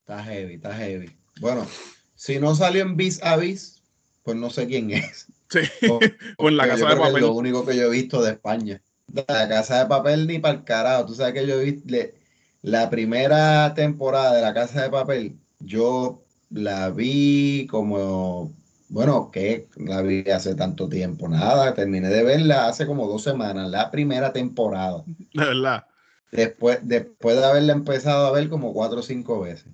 [0.00, 1.19] Está heavy, está heavy.
[1.40, 1.66] Bueno,
[2.14, 3.82] si no salió en Vis a Vis,
[4.22, 5.26] pues no sé quién es.
[5.48, 5.60] Sí,
[6.38, 7.22] o en la casa de que es papel.
[7.22, 8.80] lo único que yo he visto de España.
[9.26, 11.06] La casa de papel ni para el carajo.
[11.06, 12.14] Tú sabes que yo vi le-
[12.62, 18.52] la primera temporada de la casa de papel, yo la vi como,
[18.90, 21.26] bueno, que la vi hace tanto tiempo.
[21.28, 25.02] Nada, terminé de verla hace como dos semanas, la primera temporada.
[25.06, 25.86] De verdad.
[26.30, 29.72] Después, después de haberla empezado a ver como cuatro o cinco veces.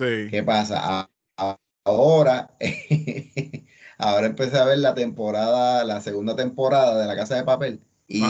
[0.00, 0.28] Sí.
[0.30, 1.10] ¿Qué pasa?
[1.84, 2.50] Ahora,
[3.98, 8.24] ahora empecé a ver la temporada, la segunda temporada de La Casa de Papel y,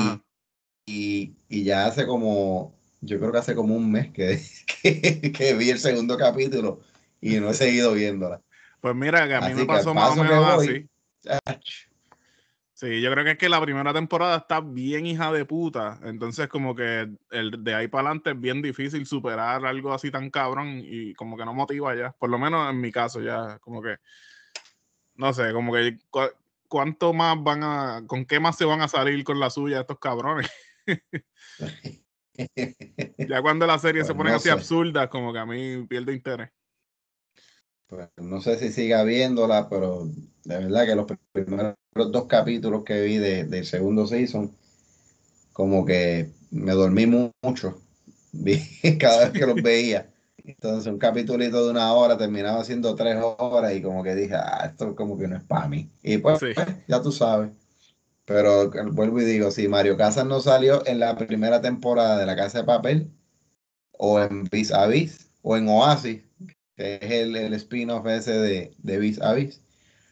[0.85, 4.41] y, y ya hace como, yo creo que hace como un mes que,
[4.83, 6.81] que, que vi el segundo capítulo
[7.21, 8.41] y no he seguido viéndola.
[8.81, 10.89] Pues mira, que a mí Así me pasó más o menos voy- así.
[11.47, 11.61] Ach,
[12.81, 16.01] Sí, yo creo que es que la primera temporada está bien hija de puta.
[16.03, 20.31] Entonces, como que el de ahí para adelante es bien difícil superar algo así tan
[20.31, 22.13] cabrón y como que no motiva ya.
[22.13, 23.97] Por lo menos en mi caso, ya, como que.
[25.17, 25.99] No sé, como que.
[26.09, 26.33] cu-
[26.69, 28.03] ¿Cuánto más van a.
[28.07, 30.51] ¿Con qué más se van a salir con la suya estos cabrones?
[33.29, 34.53] Ya cuando la serie se Pues ponen no así sé.
[34.55, 36.49] absurdas, como que a mí pierde interés.
[37.91, 40.07] Pues, no sé si siga viéndola, pero
[40.45, 44.53] de verdad que los primeros dos capítulos que vi de- del segundo season,
[45.53, 47.81] como que me dormí mu- mucho
[48.33, 48.61] vi
[48.99, 50.11] cada vez que los veía.
[50.45, 54.67] Entonces un capítulito de una hora terminaba siendo tres horas y como que dije, ah,
[54.71, 55.91] esto como que no es para mí.
[56.03, 56.47] Y pues, Sí.
[56.55, 57.51] pues, ya tú sabes.
[58.27, 62.27] Pero eh, vuelvo y digo, si Mario Casas no salió en la primera temporada de
[62.27, 63.11] La Casa de Papel,
[63.93, 66.23] o en Vis a Vis, o en Oasis,
[66.81, 69.63] que es el, el spin-off ese de, de Vis a Vis,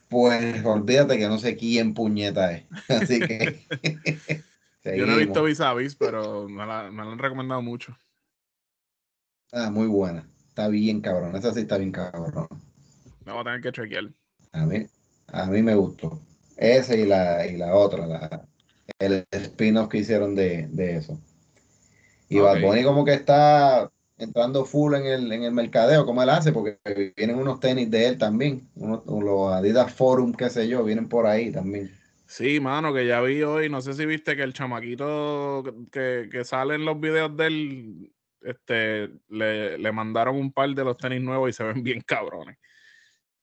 [0.08, 2.66] pues olvídate que no sé quién puñeta es.
[2.88, 3.66] Así que.
[4.84, 5.42] Yo no he visto.
[5.42, 7.96] Vis a Vis, pero me la, me la han recomendado mucho.
[9.52, 10.28] Ah, muy buena.
[10.48, 11.36] Está bien cabrón.
[11.36, 12.48] Esa sí está bien cabrón.
[13.24, 14.12] Me voy a tener que chequear.
[14.52, 14.86] A mí,
[15.28, 16.20] a mí me gustó.
[16.56, 18.46] Esa y la, y la otra, la,
[18.98, 21.18] el spin-off que hicieron de, de eso.
[22.28, 22.62] Y Bad Ok.
[22.62, 26.78] Bunny como que está entrando full en el, en el mercadeo, como él hace, porque
[27.16, 31.26] vienen unos tenis de él también, unos, los Adidas Forum, qué sé yo, vienen por
[31.26, 31.90] ahí también.
[32.26, 36.44] Sí, mano, que ya vi hoy, no sé si viste que el chamaquito que, que
[36.44, 38.12] sale en los videos de él,
[38.42, 42.58] este, le, le mandaron un par de los tenis nuevos y se ven bien cabrones.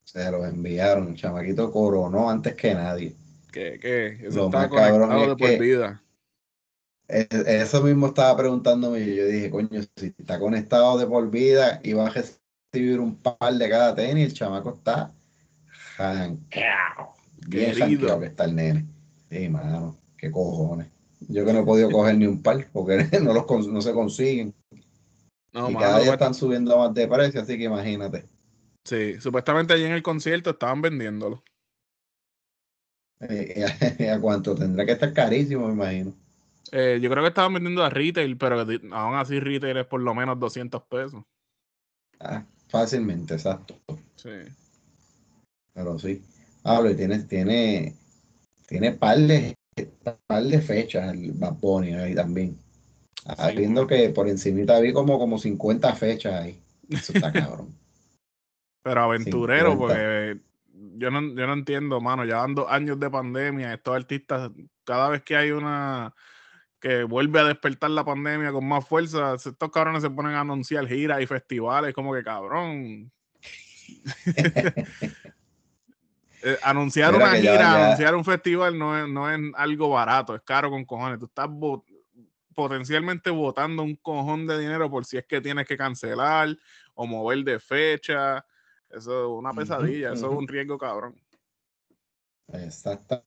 [0.04, 3.12] Se los enviaron, el chamaquito coronó antes que nadie.
[3.50, 6.00] Que, que eso Lo está conectado de por que- vida.
[7.08, 7.26] E-
[7.62, 11.92] Eso mismo estaba preguntándome y yo dije, coño, si está conectado de por vida y
[11.92, 15.12] va a recibir un par de cada tenis, el chamaco está
[15.96, 17.14] janqueado.
[17.48, 18.86] Bien janqueado que está el nene.
[19.30, 20.88] Sí, mano, qué cojones.
[21.28, 24.54] Yo que no he podido coger ni un par porque no, los, no se consiguen.
[25.52, 28.24] No, y mano, cada día están subiendo más de precio, así que imagínate.
[28.84, 31.42] Sí, supuestamente allí en el concierto estaban vendiéndolo.
[33.20, 33.64] Eh,
[34.10, 34.54] ¿A cuánto?
[34.54, 36.14] Tendrá que estar carísimo, me imagino.
[36.72, 38.60] Eh, yo creo que estaban vendiendo a retail, pero
[38.92, 41.22] aún así retail es por lo menos 200 pesos.
[42.20, 43.78] Ah, fácilmente, exacto.
[44.16, 44.30] Sí.
[45.72, 46.22] Pero sí.
[46.64, 47.94] Hablo, y tiene, tiene,
[48.66, 49.54] tiene par de,
[50.26, 52.58] par de fechas el Bad Bunny ahí también.
[53.26, 56.60] Ah, Sí, viendo que por encimita vi como, como 50 fechas ahí.
[56.88, 57.74] Eso está cabrón.
[58.82, 59.76] Pero aventurero, 50.
[59.78, 60.40] porque
[60.96, 62.24] yo no, yo no entiendo, mano.
[62.24, 64.50] Ya años de pandemia, estos artistas,
[64.84, 66.14] cada vez que hay una
[66.86, 70.86] que vuelve a despertar la pandemia con más fuerza, estos cabrones se ponen a anunciar
[70.86, 73.10] giras y festivales, como que cabrón.
[76.42, 80.34] Eh, anunciar Mira una gira, ya- anunciar un festival no es, no es algo barato,
[80.34, 81.18] es caro con cojones.
[81.18, 81.48] Tú estás
[82.54, 86.56] potencialmente botando un cojón de dinero por si es que tienes que cancelar
[86.94, 88.44] o mover de fecha.
[88.90, 91.16] Eso es una pesadilla, eso es un riesgo cabrón.
[92.52, 93.24] Exactamente.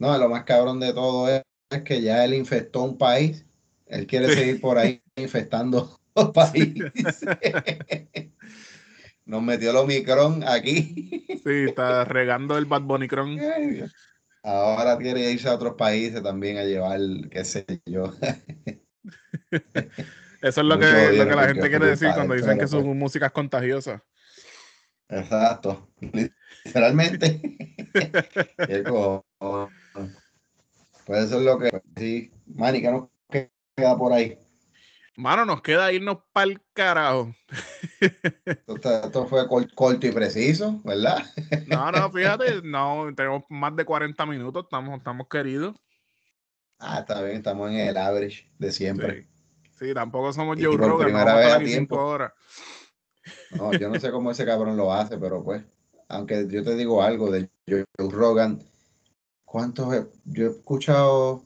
[0.00, 3.44] No, lo más cabrón de todo es que ya él infectó un país.
[3.86, 6.92] Él quiere seguir por ahí infectando los países.
[9.24, 11.26] Nos metió el Omicron aquí.
[11.28, 13.38] Sí, está regando el Bad Bunny Cron.
[13.38, 13.94] Ay, Dios.
[14.42, 17.00] Ahora quiere irse a otros países también a llevar,
[17.30, 18.14] qué sé yo.
[20.40, 22.96] Eso es lo que, lo que la gente quiere decir cuando dicen que su pues.
[22.96, 24.02] música es contagiosa.
[25.08, 25.90] Exacto.
[26.64, 27.40] Literalmente.
[31.08, 32.30] Pues eso es lo que sí.
[32.44, 33.08] Manny, ¿qué nos
[33.74, 34.38] queda por ahí?
[35.16, 37.34] Mano, nos queda irnos para el carajo.
[38.66, 41.24] Esto, esto fue cor- corto y preciso, ¿verdad?
[41.66, 45.74] No, no, fíjate, no, tenemos más de 40 minutos, estamos, estamos queridos.
[46.78, 49.22] Ah, está bien, estamos en el average de siempre.
[49.72, 51.96] Sí, sí, tampoco somos Y Joe por Rogan, primera vez a tiempo.
[51.96, 52.32] horas.
[53.52, 55.64] No, yo no sé cómo ese cabrón lo hace, pero pues,
[56.08, 58.62] aunque yo te digo algo de Joe Rogan,
[59.48, 59.92] ¿cuántos?
[59.94, 61.42] he- Yo he escuchado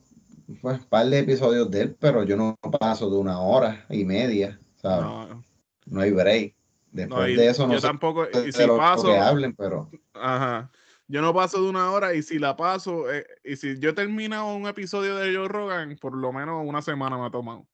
[0.61, 4.05] pues, un par de episodios de él, pero yo no paso de una hora y
[4.05, 5.07] media, ¿sabes?
[5.07, 5.43] No,
[5.87, 6.55] No, hay break.
[6.91, 9.55] Después no, de eso no yo sé tampoco, y si lo, lo paso, que hablen,
[9.55, 10.71] pero ajá,
[11.09, 14.55] yo no paso de una hora y si la paso, eh, y si yo termino
[14.55, 17.67] un episodio de Joe Rogan, por lo menos una semana me ha tomado.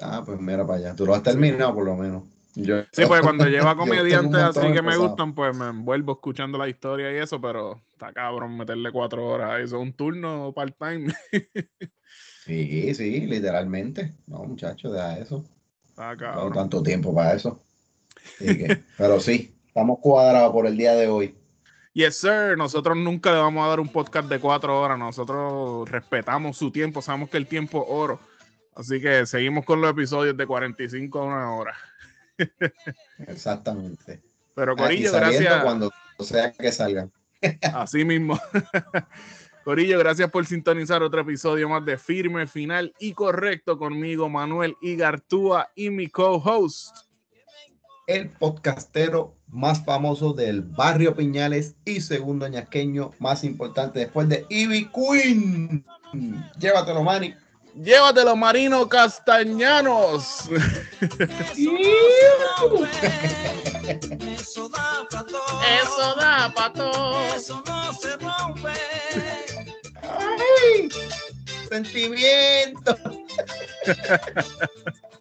[0.00, 0.94] ah, pues mira para allá.
[0.94, 2.22] Tú lo has terminado por lo menos.
[2.56, 6.56] Yo, Sí, pues cuando tengo un comediantes así que me gustan, pues me envuelvo escuchando
[6.56, 9.60] la historia y eso, pero está cabrón meterle cuatro horas.
[9.60, 11.14] Eso es un turno part-time.
[12.46, 14.14] Sí, sí, literalmente.
[14.28, 15.44] No, muchachos, deja eso.
[15.88, 16.52] Está No cabrón.
[16.52, 17.60] tanto tiempo para eso.
[18.38, 21.34] Que, pero sí, estamos cuadrados por el día de hoy.
[21.92, 22.56] Yes, sir.
[22.56, 24.96] Nosotros nunca le vamos a dar un podcast de cuatro horas.
[24.96, 27.02] Nosotros respetamos su tiempo.
[27.02, 28.20] Sabemos que el tiempo es oro.
[28.76, 31.74] Así que seguimos con los episodios de 45 a una hora.
[33.26, 34.22] Exactamente.
[34.54, 35.64] Pero Ah, Corillo, saliendo gracias.
[35.64, 37.12] cuando sea que salgan.
[37.74, 38.38] Así mismo.
[39.64, 45.68] Corillo, gracias por sintonizar otro episodio más de Firme, Final y Correcto conmigo, Manuel Igartúa
[45.74, 46.96] y mi co-host.
[48.06, 54.88] El podcastero más famoso del barrio Piñales y segundo ñasqueño más importante después de Ivy
[54.94, 55.84] Queen.
[56.60, 57.34] Llévatelo, Manny.
[57.76, 60.48] Llévatelo, Marino Castañanos.
[64.38, 65.62] Eso da para todo.
[65.82, 66.90] Eso da, pato.
[67.36, 68.72] Eso no se rompe.
[70.02, 70.88] ¡Ay!
[71.68, 72.96] Sentimiento.